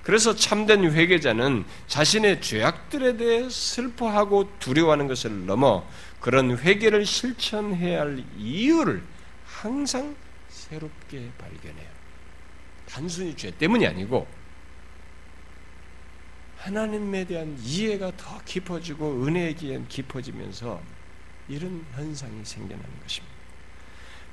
그래서 0.03 0.33
참된 0.33 0.83
회개자는 0.91 1.65
자신의 1.87 2.41
죄악들에 2.41 3.17
대해 3.17 3.49
슬퍼하고 3.49 4.49
두려워하는 4.59 5.07
것을 5.07 5.45
넘어 5.45 5.85
그런 6.19 6.57
회개를 6.57 7.05
실천해야 7.05 8.01
할 8.01 8.23
이유를 8.37 9.03
항상 9.45 10.15
새롭게 10.49 11.29
발견해요. 11.37 11.88
단순히 12.89 13.35
죄 13.35 13.51
때문이 13.51 13.85
아니고 13.85 14.27
하나님에 16.57 17.25
대한 17.25 17.57
이해가 17.61 18.11
더 18.17 18.41
깊어지고 18.43 19.25
은혜에 19.25 19.55
깊어지면서 19.87 20.81
이런 21.47 21.85
현상이 21.95 22.43
생겨나는 22.43 22.89
것입니다. 23.01 23.39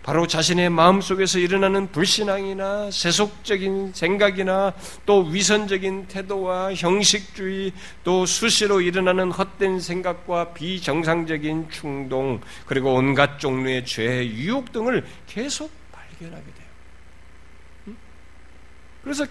바로 0.02 0.26
자신의 0.26 0.70
마음 0.70 1.00
속에서 1.00 1.40
일어나는 1.40 1.90
불신앙이나 1.90 2.92
세속적인 2.92 3.92
생각이나 3.92 4.72
또 5.04 5.22
위선적인 5.22 6.06
태도와 6.06 6.74
형식주의 6.74 7.72
또 8.04 8.24
수시로 8.24 8.80
일어나는 8.80 9.32
헛된 9.32 9.80
생각과 9.80 10.52
비정상적인 10.52 11.70
충동 11.70 12.40
그리고 12.66 12.94
온갖 12.94 13.40
종류의 13.40 13.84
죄, 13.84 14.24
유혹 14.24 14.70
등을 14.70 15.04
계속 15.26 15.72
발견하게 15.90 16.44
돼요. 16.44 16.65
그래서 19.06 19.24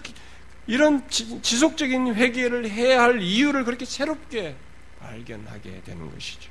이런 0.66 1.06
지속적인 1.10 2.14
회개를 2.14 2.70
해야 2.70 3.02
할 3.02 3.20
이유를 3.20 3.64
그렇게 3.64 3.84
새롭게 3.84 4.56
발견하게 5.00 5.82
되는 5.84 6.10
것이죠. 6.10 6.50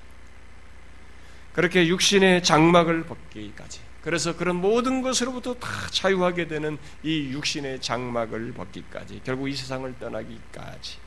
그렇게 1.51 1.87
육신의 1.87 2.43
장막을 2.43 3.05
벗기까지. 3.05 3.79
그래서 4.03 4.37
그런 4.37 4.57
모든 4.57 5.01
것으로부터 5.01 5.55
다 5.55 5.67
자유하게 5.89 6.47
되는 6.47 6.77
이 7.01 7.31
육신의 7.31 7.81
장막을 7.81 8.53
벗기까지. 8.53 9.21
결국 9.23 9.49
이 9.49 9.55
세상을 9.55 9.91
떠나기까지. 9.99 10.97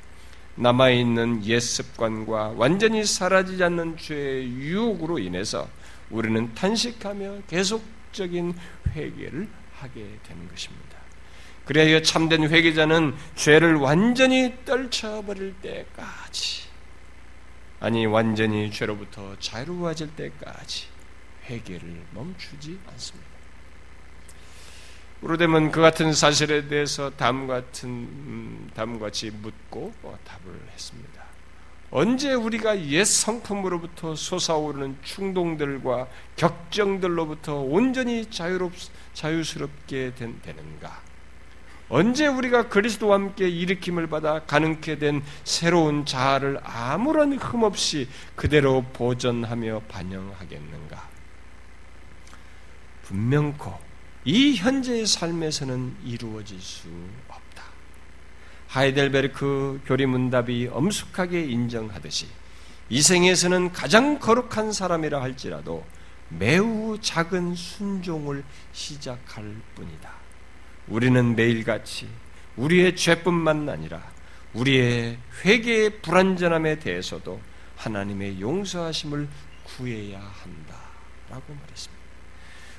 남아있는 0.57 1.47
옛 1.47 1.61
습관과 1.61 2.55
완전히 2.57 3.05
사라지지 3.05 3.63
않는 3.63 3.97
죄의 3.97 4.51
유혹으로 4.55 5.21
인해서 5.21 5.69
우리는 6.11 6.53
탄식하며 6.53 7.43
계속적인 7.47 8.55
회개를 8.89 9.49
하게 9.75 10.19
되는 10.27 10.49
것입니다. 10.49 10.98
그래야 11.69 12.01
참된 12.01 12.49
회개자는 12.49 13.15
죄를 13.35 13.75
완전히 13.75 14.55
떨쳐버릴 14.65 15.57
때까지 15.61 16.63
아니 17.79 18.07
완전히 18.07 18.71
죄로부터 18.73 19.37
자유로워질 19.39 20.17
때까지 20.17 20.87
회개를 21.45 22.05
멈추지 22.15 22.79
않습니다. 22.91 23.29
우로되면 25.21 25.71
그 25.71 25.83
같은 25.83 26.15
사실에 26.15 26.69
대해서 26.69 27.11
다음 27.11 27.47
같은 27.47 27.91
음, 27.91 28.71
다음 28.75 28.99
같이 28.99 29.31
묻고 29.31 29.93
어, 30.05 30.19
답을 30.25 30.59
했습니다. 30.73 31.23
언제 31.91 32.33
우리가 32.33 32.83
옛 32.87 33.05
성품으로부터 33.05 34.15
솟아오르는 34.15 34.97
충동들과 35.03 36.09
격정들로부터 36.37 37.57
온전히 37.57 38.25
자유롭 38.31 38.73
자유스럽게 39.13 40.15
된, 40.15 40.41
되는가? 40.41 41.08
언제 41.91 42.27
우리가 42.27 42.69
그리스도와 42.69 43.15
함께 43.15 43.49
일으킴을 43.49 44.09
받아 44.09 44.41
가능케 44.45 44.99
된 44.99 45.23
새로운 45.45 46.05
자아를 46.05 46.61
아무런 46.63 47.33
흠 47.39 47.63
없이 47.63 48.09
그대로 48.37 48.85
보존하며 48.93 49.83
반영하겠는가? 49.89 51.09
분명코 53.05 53.79
이 54.27 54.57
현재의 54.57 55.07
삶에서는 55.07 55.97
이루어질 56.05 56.61
수 56.61 56.89
없다. 57.27 57.65
하이델베르크 58.69 59.81
교리문답이 59.87 60.69
엄숙하게 60.71 61.45
인정하듯이 61.45 62.27
이 62.91 63.01
생에서는 63.01 63.73
가장 63.73 64.19
거룩한 64.19 64.73
사람이라 64.73 65.23
할지라도 65.23 65.87
매우 66.29 66.99
작은 67.01 67.55
순종을 67.55 68.45
시작할 68.73 69.57
뿐이다. 69.75 70.28
우리는 70.89 71.37
매일같이 71.37 72.09
우리의 72.57 72.97
죄뿐만 72.97 73.69
아니라 73.69 74.03
우리의 74.55 75.19
회개의 75.45 76.01
불완전함에 76.01 76.79
대해서도 76.79 77.41
하나님의 77.77 78.41
용서하심을 78.41 79.29
구해야 79.65 80.19
한다라고 80.19 81.55
말했습니다. 81.55 81.99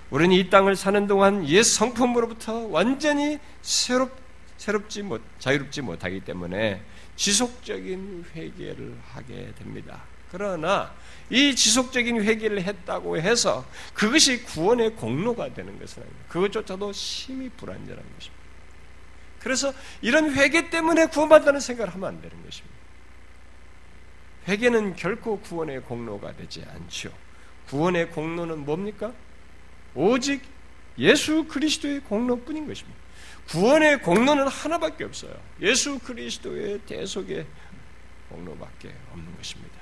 우리는 0.09 0.35
이 0.35 0.49
땅을 0.49 0.75
사는 0.75 1.05
동안 1.05 1.47
옛 1.47 1.61
성품으로부터 1.61 2.67
완전히 2.67 3.37
새롭, 3.61 4.11
새롭지 4.57 5.03
못, 5.03 5.21
자유롭지 5.37 5.81
못하기 5.81 6.21
때문에 6.21 6.81
지속적인 7.15 8.25
회개를 8.35 8.97
하게 9.13 9.53
됩니다. 9.57 10.01
그러나 10.31 10.93
이 11.29 11.55
지속적인 11.55 12.23
회개를 12.23 12.63
했다고 12.63 13.19
해서 13.19 13.65
그것이 13.93 14.43
구원의 14.43 14.95
공로가 14.95 15.53
되는 15.53 15.79
것은 15.79 16.03
아닙니다. 16.03 16.25
그것조차도 16.29 16.91
심히 16.93 17.49
불완전한 17.49 18.03
것입니다. 18.15 18.39
그래서 19.39 19.73
이런 20.01 20.33
회개 20.33 20.69
때문에 20.69 21.07
구원받다는 21.07 21.59
생각을 21.59 21.93
하면 21.93 22.09
안 22.09 22.21
되는 22.21 22.43
것입니다. 22.43 22.77
회개는 24.47 24.95
결코 24.95 25.39
구원의 25.39 25.81
공로가 25.81 26.35
되지 26.35 26.65
않죠. 26.73 27.11
구원의 27.67 28.09
공로는 28.09 28.65
뭡니까? 28.65 29.13
오직 29.93 30.41
예수 30.97 31.45
그리스도의 31.45 32.01
공로뿐인 32.01 32.67
것입니다. 32.67 32.99
구원의 33.49 34.01
공로는 34.01 34.47
하나밖에 34.47 35.03
없어요. 35.03 35.33
예수 35.61 35.99
그리스도의 35.99 36.79
대속의 36.81 37.45
공로밖에 38.29 38.93
없는 39.11 39.35
것입니다. 39.37 39.78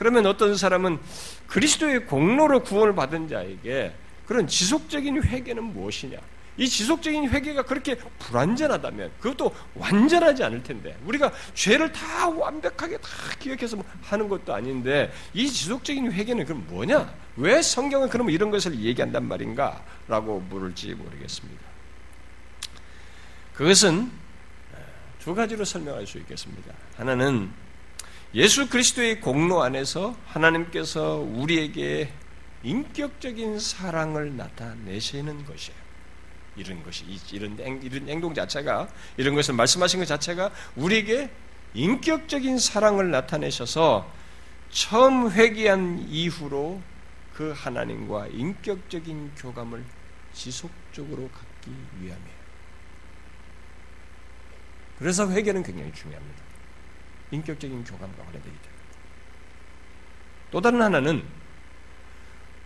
그러면 0.00 0.24
어떤 0.24 0.56
사람은 0.56 0.98
그리스도의 1.46 2.06
공로로 2.06 2.62
구원을 2.62 2.94
받은 2.94 3.28
자에게 3.28 3.92
그런 4.24 4.46
지속적인 4.46 5.22
회개는 5.24 5.62
무엇이냐? 5.62 6.16
이 6.56 6.66
지속적인 6.66 7.28
회개가 7.28 7.64
그렇게 7.64 7.96
불완전하다면 8.18 9.10
그것도 9.20 9.54
완전하지 9.74 10.42
않을 10.44 10.62
텐데 10.62 10.96
우리가 11.04 11.30
죄를 11.52 11.92
다 11.92 12.30
완벽하게 12.30 12.96
다 12.96 13.08
기억해서 13.38 13.76
뭐 13.76 13.84
하는 14.00 14.26
것도 14.26 14.54
아닌데 14.54 15.12
이 15.34 15.46
지속적인 15.46 16.10
회개는 16.10 16.46
그럼 16.46 16.64
뭐냐? 16.70 17.12
왜 17.36 17.60
성경은 17.60 18.08
그럼 18.08 18.30
이런 18.30 18.50
것을 18.50 18.80
얘기한단 18.80 19.28
말인가? 19.28 19.84
라고 20.08 20.40
물을지 20.48 20.94
모르겠습니다. 20.94 21.62
그것은 23.52 24.10
두 25.18 25.34
가지로 25.34 25.66
설명할 25.66 26.06
수 26.06 26.16
있겠습니다. 26.16 26.72
하나는 26.96 27.50
예수 28.34 28.68
그리스도의 28.68 29.20
공로 29.20 29.62
안에서 29.62 30.16
하나님께서 30.26 31.16
우리에게 31.16 32.12
인격적인 32.62 33.58
사랑을 33.58 34.36
나타내시는 34.36 35.44
것이에요. 35.46 35.80
이런 36.56 36.82
것이 36.84 37.04
이런 37.32 37.58
이런 37.82 38.08
행동 38.08 38.34
자체가 38.34 38.88
이런 39.16 39.34
것을 39.34 39.54
말씀하신 39.54 40.00
것 40.00 40.06
자체가 40.06 40.50
우리에게 40.76 41.30
인격적인 41.74 42.58
사랑을 42.58 43.10
나타내셔서 43.10 44.10
처음 44.70 45.30
회개한 45.30 46.06
이후로 46.08 46.80
그 47.34 47.52
하나님과 47.56 48.28
인격적인 48.28 49.32
교감을 49.36 49.84
지속적으로 50.34 51.28
갖기 51.30 51.70
위함이에요. 52.00 52.40
그래서 54.98 55.30
회개는 55.30 55.62
굉장히 55.62 55.92
중요합니다. 55.94 56.49
인격적인 57.30 57.84
교감과 57.84 58.16
관련되기 58.16 58.42
때문에. 58.44 58.80
또 60.50 60.60
다른 60.60 60.82
하나는 60.82 61.22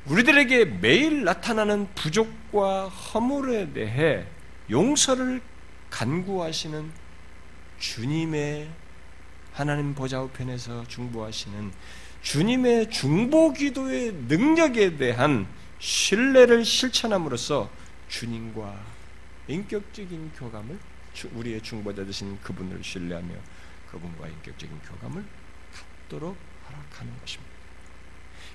우리들에게 0.07 0.65
매일 0.65 1.25
나타나는 1.25 1.89
부족과 1.95 2.89
허물에 2.89 3.73
대해 3.73 4.27
용서를 4.71 5.41
간구하시는 5.91 6.91
주님의 7.79 8.69
하나님 9.53 9.95
보좌 9.95 10.21
우편에서 10.21 10.87
중보하시는 10.89 11.73
주님의 12.23 12.91
중보 12.91 13.53
기도의 13.53 14.13
능력에 14.29 14.97
대한 14.97 15.47
신뢰를 15.79 16.65
실천함으로써 16.65 17.71
주님과 18.09 18.83
인격적인 19.49 20.33
교감을 20.37 20.79
우리의 21.35 21.61
중보자 21.61 22.05
되신 22.05 22.41
그분을 22.41 22.83
신뢰하며 22.83 23.35
그분과 23.95 24.27
인격적인 24.27 24.81
교감을 24.81 25.25
갖도록 25.73 26.37
허락하는 26.69 27.13
것입니다. 27.21 27.55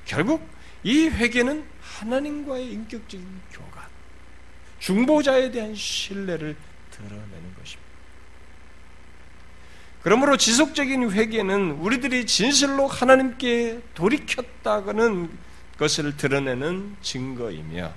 결국 0.06 0.48
이 0.84 1.08
회개는 1.08 1.66
하나님과의 1.82 2.72
인격적인 2.72 3.42
교감, 3.52 3.84
중보자에 4.80 5.52
대한 5.52 5.76
신뢰를 5.76 6.56
드러내는 6.92 7.56
것입니다. 7.58 7.90
그러므로 10.02 10.38
지속적인 10.38 11.12
회개는 11.12 11.72
우리들이 11.72 12.26
진실로 12.26 12.88
하나님께 12.88 13.82
돌이켰다는 13.94 15.30
것을 15.78 16.16
드러내는 16.16 16.96
증거이며 17.02 17.94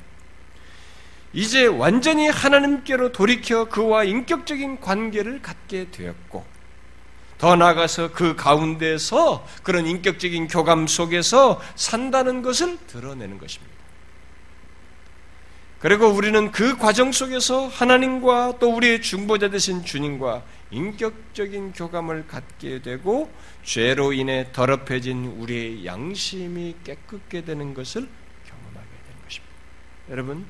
이제 1.32 1.66
완전히 1.66 2.28
하나님께로 2.28 3.12
돌이켜 3.12 3.64
그와 3.66 4.05
인격적인 4.05 4.80
관계를 4.80 5.40
갖게 5.43 5.90
되었고 5.90 6.51
더 7.43 7.57
나아가서 7.57 8.12
그 8.12 8.36
가운데서 8.36 9.45
그런 9.64 9.84
인격적인 9.84 10.47
교감 10.47 10.86
속에서 10.86 11.61
산다는 11.74 12.40
것을 12.40 12.78
드러내는 12.86 13.38
것입니다. 13.38 13.74
그리고 15.80 16.07
우리는 16.07 16.53
그 16.53 16.78
과정 16.78 17.11
속에서 17.11 17.66
하나님과 17.66 18.59
또 18.61 18.72
우리의 18.76 19.03
중보자 19.03 19.51
되신 19.51 19.84
주님과 19.84 20.45
인격적인 20.70 21.72
교감을 21.72 22.28
갖게 22.28 22.80
되고 22.80 23.28
죄로 23.64 24.12
인해 24.12 24.47
더럽혀진 24.53 25.34
우리의 25.40 25.84
양심이 25.84 26.76
깨끗게 26.84 27.45
되는 27.45 27.74
것을 27.74 28.09
경험하게 28.47 28.88
되는 29.09 29.22
것입니다. 29.24 29.53
여러분, 30.11 30.47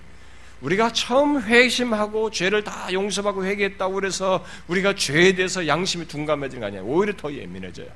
우리가 0.62 0.92
처음 0.92 1.40
회심하고 1.40 2.30
죄를 2.30 2.64
다 2.64 2.92
용서하고 2.92 3.44
회개했다고 3.44 3.94
그래서 3.94 4.44
우리가 4.68 4.94
죄에 4.94 5.34
대해서 5.34 5.66
양심이 5.66 6.06
둔감해지는 6.06 6.60
거 6.60 6.66
아니에요. 6.66 6.84
오히려 6.84 7.14
더 7.16 7.32
예민해져요. 7.32 7.88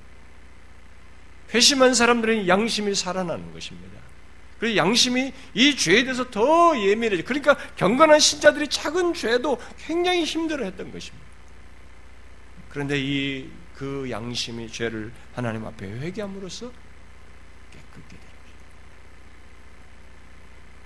회심한 1.55 1.95
사람들은 1.95 2.49
양심이 2.49 2.95
살아나는 2.95 3.53
것입니다. 3.53 3.97
그리고 4.59 4.77
양심이 4.77 5.33
이 5.55 5.77
죄에 5.77 6.03
대해서 6.03 6.31
더 6.31 6.79
예민해져. 6.79 7.23
그러니까 7.25 7.57
경건한 7.77 8.19
신자들이 8.19 8.69
작은 8.69 9.15
죄도 9.15 9.59
굉장히 9.87 10.25
힘들어했던 10.25 10.93
것입니다. 10.93 11.27
그런데 12.69 12.99
이 12.99 13.67
그 13.77 14.11
양심이 14.11 14.73
죄를 14.73 15.13
하나님 15.35 15.67
앞에 15.67 15.87
회개함으로써 15.87 16.73
깨끗게 17.73 18.17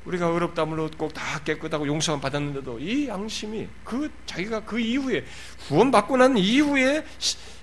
우리가 0.04 0.32
어렵다물 0.32 0.80
얻고 0.80 1.08
다 1.08 1.42
깨끗하고 1.44 1.86
용서만 1.86 2.20
받았는데도 2.20 2.78
이 2.78 3.08
양심이 3.08 3.68
그 3.84 4.10
자기가 4.26 4.64
그 4.64 4.80
이후에 4.80 5.24
구원받고 5.68 6.16
난 6.16 6.38
이후에 6.38 7.04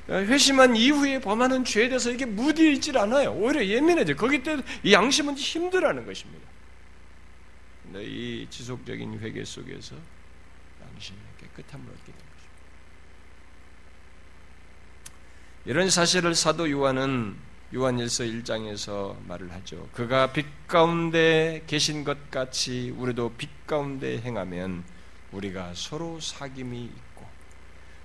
회심한 0.10 0.76
이후에 0.76 1.20
범하는 1.20 1.66
죄에 1.66 1.90
대해서 1.90 2.12
이게 2.12 2.26
무디어 2.26 2.70
있질 2.72 2.98
않아요. 2.98 3.34
오히려 3.34 3.66
예민해져. 3.66 4.16
거기 4.16 4.42
이 4.84 4.94
양심은 4.94 5.36
힘들어하는 5.36 6.06
것입니다. 6.06 6.48
근데 7.84 8.06
이 8.06 8.48
지속적인 8.50 9.20
회개 9.20 9.44
속에서 9.44 9.96
양심이 10.94 11.18
깨끗함을 11.40 11.86
얻게 11.90 12.06
된 12.06 12.16
것입니다. 12.16 12.38
이런 15.66 15.90
사실을 15.90 16.36
사도 16.36 16.70
요한은 16.70 17.47
요한일서 17.74 18.24
1장에서 18.24 19.18
말을 19.28 19.51
하죠. 19.51 19.89
그가 19.91 20.32
빛 20.32 20.45
가운데 20.68 21.63
계신 21.68 22.05
것 22.05 22.32
같이 22.32 22.91
우리도 22.91 23.34
빛 23.38 23.68
가운데 23.68 24.20
행하면 24.22 24.86
우리가 25.34 25.74
서로 25.76 26.18
사귐이 26.20 26.86
있고 26.86 27.28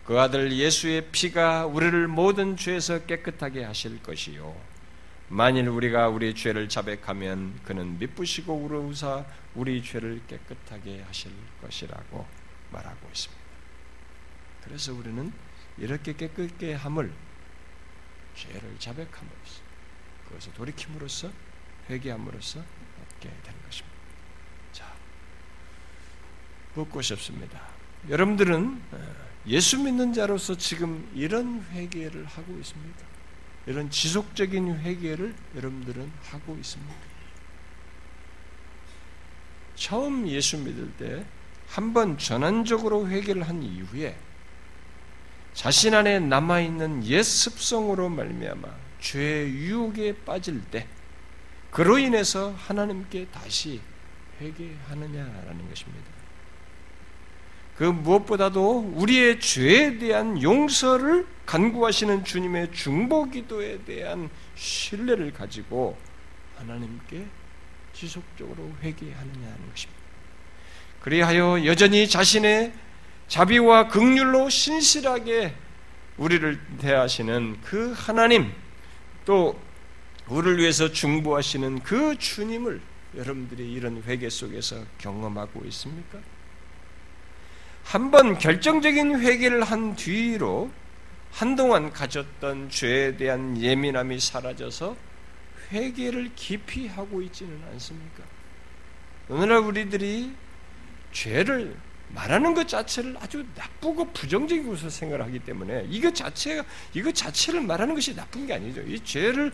그 0.04 0.20
아들 0.20 0.52
예수의 0.52 1.10
피가 1.12 1.66
우리를 1.66 2.08
모든 2.08 2.56
죄에서 2.56 3.06
깨끗하게 3.06 3.62
하실 3.62 4.02
것이요. 4.02 4.52
만일 5.28 5.68
우리가 5.68 6.08
우리 6.08 6.34
죄를 6.34 6.68
자백하면 6.68 7.60
그는 7.62 7.98
미쁘시고 8.00 8.52
우르우사 8.52 9.24
우리 9.54 9.82
죄를 9.82 10.20
깨끗하게 10.26 11.02
하실 11.02 11.30
것이라고 11.62 12.26
말하고 12.72 13.08
있습니다. 13.12 13.42
그래서 14.64 14.92
우리는 14.92 15.32
이렇게 15.78 16.14
깨끗게 16.14 16.74
함을 16.74 17.12
죄를 18.34 18.76
자백함으로써 18.78 19.60
그것을 20.28 20.52
돌이킴으로써 20.54 21.30
회개함으로써 21.90 22.60
얻게 22.60 23.28
되는 23.42 23.62
것입니다. 23.64 23.96
자, 24.72 24.92
묻고 26.74 27.02
싶습니다. 27.02 27.60
여러분들은 28.08 28.82
어, 28.92 29.14
예수 29.46 29.78
믿는 29.78 30.12
자로서 30.12 30.56
지금 30.56 31.10
이런 31.14 31.64
회개를 31.72 32.24
하고 32.26 32.58
있습니까? 32.60 33.02
이런 33.66 33.90
지속적인 33.90 34.78
회개를 34.80 35.34
여러분들은 35.56 36.10
하고 36.24 36.56
있습니까? 36.58 36.94
처음 39.74 40.26
예수 40.28 40.58
믿을 40.58 40.92
때 40.96 41.24
한 41.72 41.94
번 41.94 42.18
전환적으로 42.18 43.08
회개를 43.08 43.48
한 43.48 43.62
이후에 43.62 44.14
자신 45.54 45.94
안에 45.94 46.18
남아 46.18 46.60
있는 46.60 47.04
옛 47.04 47.22
습성으로 47.22 48.08
말미암아 48.08 48.68
죄의 49.00 49.50
유혹에 49.50 50.14
빠질 50.24 50.62
때 50.70 50.86
그로 51.70 51.98
인해서 51.98 52.54
하나님께 52.56 53.26
다시 53.32 53.80
회개하느냐라는 54.40 55.68
것입니다. 55.68 56.12
그 57.76 57.84
무엇보다도 57.84 58.92
우리의 58.94 59.40
죄에 59.40 59.98
대한 59.98 60.40
용서를 60.42 61.26
간구하시는 61.46 62.24
주님의 62.24 62.72
중보 62.72 63.28
기도에 63.30 63.82
대한 63.84 64.30
신뢰를 64.54 65.32
가지고 65.32 65.96
하나님께 66.58 67.26
지속적으로 67.94 68.70
회개하느냐는 68.82 69.70
것입니다. 69.70 70.02
그리하여 71.00 71.64
여전히 71.64 72.08
자신의 72.08 72.72
자비와 73.32 73.88
극률로 73.88 74.50
신실하게 74.50 75.54
우리를 76.18 76.60
대하시는 76.76 77.62
그 77.62 77.94
하나님 77.96 78.52
또 79.24 79.58
우리를 80.28 80.58
위해서 80.58 80.92
중보하시는 80.92 81.80
그 81.80 82.18
주님을 82.18 82.78
여러분들이 83.16 83.72
이런 83.72 84.02
회개 84.02 84.28
속에서 84.28 84.84
경험하고 84.98 85.64
있습니까? 85.68 86.18
한번 87.84 88.36
결정적인 88.36 89.20
회개를 89.20 89.64
한 89.64 89.96
뒤로 89.96 90.70
한동안 91.30 91.90
가졌던 91.90 92.68
죄에 92.68 93.16
대한 93.16 93.58
예민함이 93.58 94.20
사라져서 94.20 94.94
회개를 95.70 96.32
깊이 96.36 96.86
하고 96.86 97.22
있지는 97.22 97.62
않습니까? 97.70 98.24
오늘날 99.30 99.60
우리들이 99.60 100.34
죄를 101.12 101.74
말하는 102.14 102.54
것 102.54 102.68
자체를 102.68 103.16
아주 103.20 103.44
나쁘고 103.56 104.12
부정적인 104.12 104.66
것으로 104.68 104.90
생각을 104.90 105.24
하기 105.26 105.38
때문에 105.40 105.86
이것 105.88 106.14
자체가 106.14 106.64
이것 106.94 107.14
자체를 107.14 107.62
말하는 107.62 107.94
것이 107.94 108.14
나쁜 108.14 108.46
게 108.46 108.54
아니죠. 108.54 108.82
이 108.82 109.00
죄를 109.02 109.52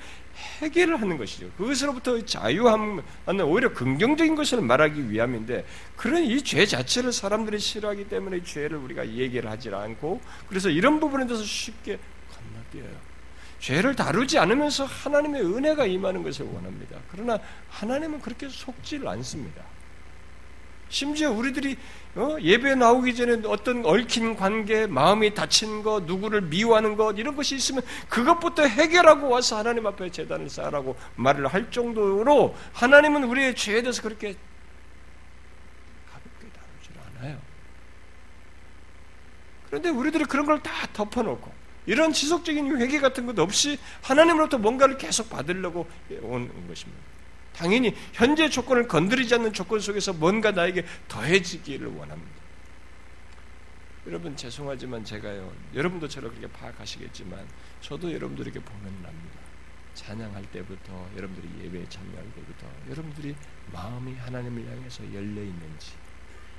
해결을 0.61 1.00
하는 1.00 1.16
것이죠. 1.18 1.50
그것으로부터 1.56 2.24
자유함은 2.24 3.02
오히려 3.44 3.72
긍정적인 3.72 4.34
것을 4.34 4.61
말하기 4.61 5.11
위함인데 5.11 5.64
그런 5.96 6.24
이 6.24 6.40
죄 6.42 6.64
자체를 6.66 7.12
사람들이 7.12 7.59
싫어하기 7.59 8.09
때문에 8.09 8.42
죄를 8.42 8.78
우리가 8.78 9.06
얘기를 9.09 9.50
하지 9.50 9.68
않고 9.68 10.20
그래서 10.48 10.68
이런 10.70 10.98
부분에 11.00 11.26
대해서 11.26 11.44
쉽게 11.44 11.98
건너뛰어요. 12.32 12.96
죄를 13.61 13.94
다루지 13.96 14.38
않으면서 14.38 14.84
하나님의 14.84 15.42
은혜가 15.42 15.86
임하는 15.86 16.22
것을 16.22 16.46
원합니다. 16.46 16.96
그러나 17.11 17.38
하나님은 17.70 18.20
그렇게 18.20 18.48
속지를 18.48 19.06
않습니다. 19.09 19.62
심지어 20.89 21.30
우리들이 21.30 21.76
어? 22.14 22.36
예배 22.41 22.74
나오기 22.74 23.14
전에 23.14 23.43
어떤 23.47 23.84
얽힌 23.84 24.34
관계, 24.34 24.86
마음이 24.86 25.34
다친 25.34 25.82
것, 25.82 26.03
누구를 26.05 26.41
미워하는 26.43 26.97
것 26.97 27.16
이런 27.18 27.36
것이 27.36 27.55
있으면 27.55 27.82
그것부터 28.09 28.64
해결하고 28.64 29.28
와서 29.28 29.59
하나님 29.59 29.86
앞에 29.86 30.11
재단을 30.11 30.49
쌓으라고 30.51 30.97
말을 31.16 31.47
할 31.47 31.70
정도로 31.70 32.57
하나님은 32.72 33.24
우리의 33.24 33.55
죄에 33.55 33.82
대해서 33.82 34.03
그렇게 34.03 34.34
가볍게 36.11 36.49
다루질 36.59 37.18
않아요. 37.20 37.39
그런데 39.68 39.91
우리들이 39.91 40.24
그런 40.24 40.47
걸 40.47 40.59
다 40.62 40.72
덮어놓고 40.95 41.53
이런 41.86 42.12
지속적인 42.12 42.78
회개 42.80 42.99
같은 43.01 43.26
것 43.26 43.39
없이 43.39 43.78
하나님으로부터 44.03 44.59
뭔가를 44.59 44.99
계속 44.99 45.30
받으려고 45.30 45.86
온 46.22 46.51
것입니다. 46.68 47.01
당연히 47.59 47.92
현재 48.12 48.48
조건을 48.48 48.86
건드리지 48.86 49.34
않는 49.34 49.52
조건 49.52 49.80
속에서 49.80 50.12
뭔가 50.12 50.52
나에게 50.52 50.86
더해지기를 51.09 51.88
원합니다. 51.88 52.38
여러분 54.06 54.36
죄송하지만 54.36 55.04
제가요 55.04 55.52
여러분도 55.74 56.06
저를 56.06 56.30
그렇게 56.30 56.46
파악하시겠지만 56.52 57.44
저도 57.80 58.12
여러분들에게 58.12 58.61
보면 58.61 59.02
납니다. 59.02 59.40
찬양할 59.94 60.48
때부터 60.52 61.11
여러분들이 61.16 61.64
예배에 61.64 61.88
참여할 61.88 62.32
때부터 62.32 62.66
여러분들이 62.90 63.34
마음이 63.72 64.14
하나님을 64.14 64.64
향해서 64.64 65.12
열려 65.12 65.42
있는지 65.42 65.94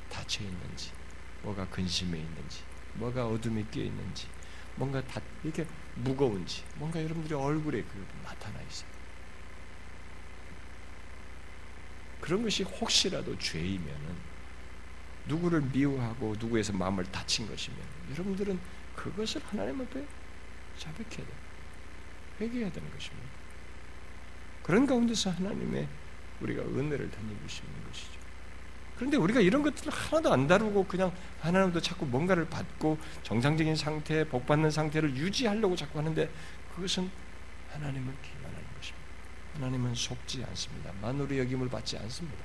닫혀 0.09 0.43
있는지 0.43 0.91
뭐가 1.43 1.65
근심해 1.69 2.19
있는지 2.19 2.59
뭐가 2.95 3.25
어둠에 3.25 3.63
끼어 3.71 3.85
있는지 3.85 4.27
뭔가 4.75 5.01
다 5.05 5.21
이렇게 5.45 5.65
무거운지 5.95 6.63
뭔가 6.75 7.01
여러분들이 7.01 7.33
얼굴에 7.33 7.83
그 7.83 8.05
나타나 8.25 8.59
있어요. 8.63 8.98
그런 12.21 12.43
것이 12.43 12.63
혹시라도 12.63 13.37
죄이면은 13.37 14.29
누구를 15.27 15.61
미워하고 15.61 16.35
누구에서 16.39 16.73
마음을 16.73 17.05
다친 17.05 17.47
것이면 17.47 17.79
여러분들은 18.11 18.59
그것을 18.95 19.41
하나님 19.49 19.79
앞에 19.81 20.03
자백해야 20.77 21.25
돼. 21.25 21.33
회개해야 22.41 22.71
되는 22.71 22.91
것입니다. 22.91 23.27
그런 24.63 24.85
가운데서 24.85 25.31
하나님의 25.31 25.87
우리가 26.41 26.61
은혜를 26.63 27.11
덧입을 27.11 27.49
수 27.49 27.63
있는 27.63 27.87
것이죠. 27.87 28.19
그런데 28.95 29.17
우리가 29.17 29.39
이런 29.39 29.63
것들을 29.63 29.91
하나도 29.91 30.33
안 30.33 30.47
다루고 30.47 30.85
그냥 30.85 31.13
하나님도 31.41 31.81
자꾸 31.81 32.05
뭔가를 32.05 32.49
받고 32.49 32.97
정상적인 33.23 33.75
상태, 33.75 34.27
복받는 34.27 34.71
상태를 34.71 35.15
유지하려고 35.15 35.75
자꾸 35.75 35.99
하는데 35.99 36.29
그것은 36.75 37.09
하나님을 37.71 38.13
하나님은 39.55 39.95
속지 39.95 40.43
않습니다. 40.49 40.91
만으로 41.01 41.37
여김을 41.37 41.69
받지 41.69 41.97
않습니다. 41.97 42.37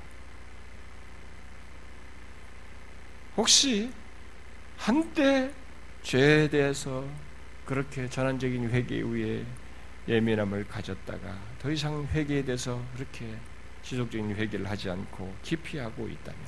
혹시 3.36 3.90
한때 4.76 5.50
죄에 6.02 6.48
대해서 6.48 7.04
그렇게 7.64 8.08
전환적인 8.08 8.70
회개 8.70 9.02
위에 9.02 9.44
예민함을 10.06 10.68
가졌다가 10.68 11.38
더 11.60 11.70
이상 11.70 12.06
회개에 12.12 12.44
대해서 12.44 12.82
그렇게 12.94 13.34
지속적인 13.82 14.36
회개를 14.36 14.68
하지 14.68 14.90
않고 14.90 15.34
기피하고 15.42 16.08
있다면 16.08 16.40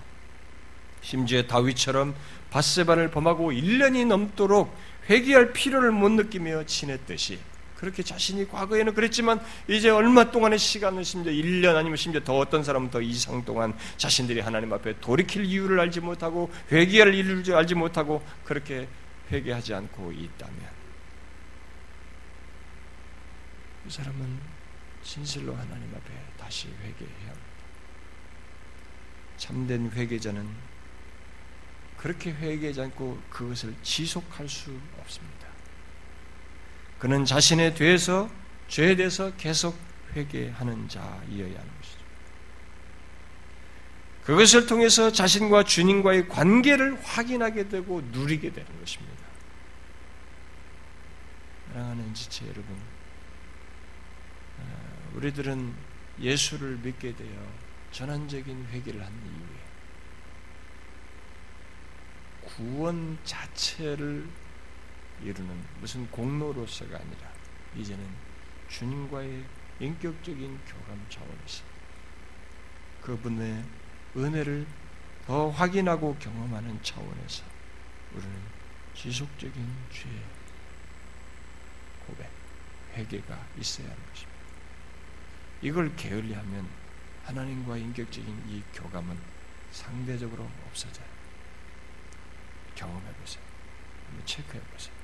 심지어 1.00 1.42
다윗처럼 1.46 2.14
바세바를 2.50 3.10
범하고 3.10 3.52
1년이 3.52 4.06
넘도록 4.06 4.76
회개할 5.08 5.52
필요를 5.52 5.92
못 5.92 6.10
느끼며 6.10 6.64
지냈듯이 6.64 7.38
그렇게 7.76 8.02
자신이 8.02 8.48
과거에는 8.48 8.94
그랬지만 8.94 9.40
이제 9.68 9.90
얼마 9.90 10.30
동안의 10.30 10.58
시간을 10.58 11.04
심지어 11.04 11.32
1년 11.32 11.76
아니면 11.76 11.96
심지어 11.96 12.22
더 12.24 12.38
어떤 12.38 12.64
사람은 12.64 12.90
더 12.90 13.00
이상 13.00 13.44
동안 13.44 13.76
자신들이 13.98 14.40
하나님 14.40 14.72
앞에 14.72 14.98
돌이킬 15.00 15.44
이유를 15.44 15.78
알지 15.80 16.00
못하고 16.00 16.50
회개할 16.72 17.14
이유를 17.14 17.54
알지 17.54 17.74
못하고 17.74 18.24
그렇게 18.44 18.88
회개하지 19.30 19.74
않고 19.74 20.12
있다면 20.12 20.76
그 23.84 23.90
사람은 23.90 24.38
진실로 25.02 25.54
하나님 25.54 25.88
앞에 25.94 26.12
다시 26.38 26.68
회개해야 26.68 27.28
합니다. 27.28 27.46
참된 29.36 29.90
회개자는 29.92 30.48
그렇게 31.98 32.32
회개하지 32.32 32.80
않고 32.80 33.20
그것을 33.30 33.74
지속할 33.82 34.48
수 34.48 34.76
없습니다. 34.98 35.46
그는 36.98 37.24
자신에 37.24 37.74
대해서 37.74 38.30
죄에 38.68 38.96
대해서 38.96 39.32
계속 39.36 39.78
회개하는 40.14 40.88
자이어야 40.88 41.58
하는 41.58 41.70
것이죠. 41.80 41.96
그것을 44.24 44.66
통해서 44.66 45.12
자신과 45.12 45.64
주님과의 45.64 46.28
관계를 46.28 47.00
확인하게 47.02 47.68
되고 47.68 48.00
누리게 48.12 48.52
되는 48.52 48.80
것입니다. 48.80 49.16
사랑하는 51.68 52.14
지체 52.14 52.44
여러분, 52.46 52.64
어, 54.58 55.10
우리들은 55.14 55.74
예수를 56.20 56.78
믿게 56.78 57.14
되어 57.14 57.66
전환적인 57.92 58.68
회개를 58.72 59.04
한 59.04 59.12
이후에 59.12 59.66
구원 62.46 63.18
자체를 63.24 64.26
이루는 65.22 65.64
무슨 65.80 66.10
공로로서가 66.10 66.96
아니라 66.98 67.32
이제는 67.76 68.06
주님과의 68.68 69.44
인격적인 69.80 70.60
교감 70.64 71.06
차원에서 71.08 71.64
그분의 73.02 73.64
은혜를 74.16 74.66
더 75.26 75.50
확인하고 75.50 76.16
경험하는 76.18 76.82
차원에서 76.82 77.44
우리는 78.14 78.32
지속적인 78.94 79.68
죄 79.92 80.08
고백, 82.06 82.30
회개가 82.94 83.46
있어야 83.58 83.88
하는 83.88 84.02
것입니다. 84.08 84.36
이걸 85.60 85.94
게을리하면 85.96 86.68
하나님과 87.24 87.76
인격적인 87.76 88.44
이 88.48 88.62
교감은 88.72 89.18
상대적으로 89.72 90.48
없어져요. 90.68 91.06
경험해 92.76 93.12
보세요. 93.14 93.42
체크해 94.24 94.60
보세요. 94.60 94.95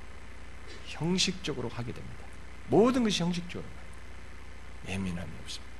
형식적으로 1.03 1.69
하게 1.69 1.93
됩니다. 1.93 2.25
모든 2.69 3.03
것이 3.03 3.23
형식적으로 3.23 3.69
예민함이 4.89 5.31
없습니다. 5.43 5.73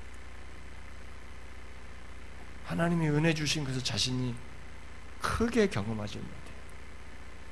하나님이 2.67 3.09
은혜 3.09 3.35
주신 3.35 3.65
것을 3.65 3.83
자신이 3.83 4.35
크게 5.21 5.69
경험하지 5.69 6.19
못해요. 6.19 6.43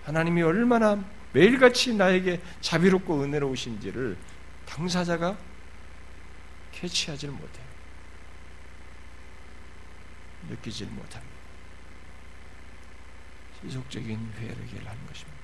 하나님이 0.05 0.43
얼마나 0.43 1.05
매일같이 1.33 1.95
나에게 1.95 2.41
자비롭고 2.61 3.23
은혜로우신지를 3.23 4.17
당사자가 4.67 5.39
캐치하지를 6.73 7.33
못해요. 7.33 7.71
느끼질 10.49 10.87
못합니다. 10.89 11.41
지속적인 13.63 14.33
회개를 14.39 14.89
하는 14.89 15.07
것입니다. 15.07 15.40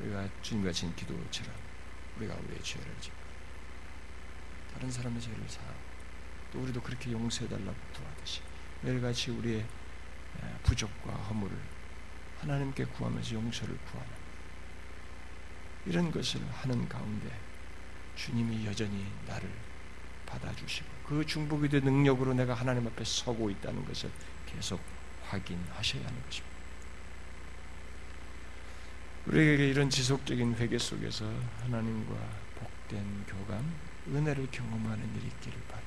우리가 0.00 0.28
주님과 0.42 0.72
진 0.72 0.94
기도처럼 0.94 1.54
우리가 2.18 2.34
우리의 2.34 2.62
죄를 2.62 2.86
짓고 3.00 3.16
다른 4.74 4.90
사람의 4.90 5.20
죄를 5.20 5.48
사하고 5.48 5.78
또 6.52 6.60
우리도 6.60 6.80
그렇게 6.82 7.12
용서해달라고 7.12 7.76
구하듯이 7.94 8.40
매일같이 8.82 9.30
우리의 9.30 9.64
부족과 10.62 11.12
허물을 11.12 11.56
하나님께 12.40 12.84
구하면서 12.84 13.34
용서를 13.34 13.76
구하는 13.90 14.12
이런 15.86 16.10
것을 16.10 16.40
하는 16.50 16.88
가운데 16.88 17.30
주님이 18.16 18.66
여전히 18.66 19.06
나를 19.26 19.50
받아주시고 20.26 20.86
그 21.06 21.24
중보기도의 21.24 21.82
능력으로 21.82 22.34
내가 22.34 22.54
하나님 22.54 22.86
앞에 22.86 23.04
서고 23.04 23.48
있다는 23.50 23.84
것을 23.86 24.10
계속 24.46 24.80
확인하셔야 25.28 26.04
하는 26.04 26.22
것입니다. 26.24 26.55
우리에게 29.26 29.68
이런 29.68 29.90
지속적인 29.90 30.54
회개 30.54 30.78
속에서 30.78 31.24
하나님과 31.62 32.14
복된 32.60 33.24
교감, 33.26 33.64
은혜를 34.08 34.46
경험하는 34.52 35.16
일이 35.16 35.26
있기를 35.26 35.58
바래요. 35.68 35.86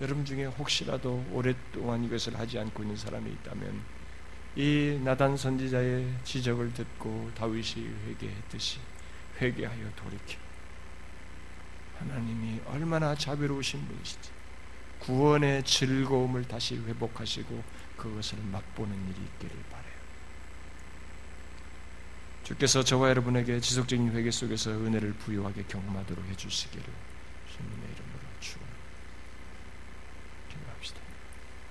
여러분 0.00 0.24
중에 0.24 0.44
혹시라도 0.44 1.24
오랫동안 1.32 2.04
이것을 2.04 2.38
하지 2.38 2.58
않고 2.58 2.84
있는 2.84 2.96
사람이 2.96 3.30
있다면 3.30 3.80
이 4.54 5.00
나단 5.02 5.36
선지자의 5.36 6.06
지적을 6.22 6.72
듣고 6.72 7.30
다윗이 7.34 7.88
회개했듯이 8.06 8.78
회개하여 9.40 9.90
돌이켜 9.96 10.38
하나님이 11.98 12.60
얼마나 12.66 13.14
자비로우신 13.14 13.86
분이시지 13.88 14.30
구원의 15.00 15.64
즐거움을 15.64 16.44
다시 16.46 16.76
회복하시고 16.76 17.62
그것을 17.96 18.38
맛보는 18.38 18.94
일이 19.08 19.20
있기를 19.34 19.56
바래요. 19.70 19.75
주께서 22.46 22.84
저와 22.84 23.08
여러분에게 23.08 23.58
지속적인 23.58 24.12
회개 24.12 24.30
속에서 24.30 24.70
은혜를 24.70 25.14
부여하게 25.14 25.64
경험하도록 25.66 26.24
해주시기를 26.26 26.84
주님의 27.56 27.88
이름 27.92 28.05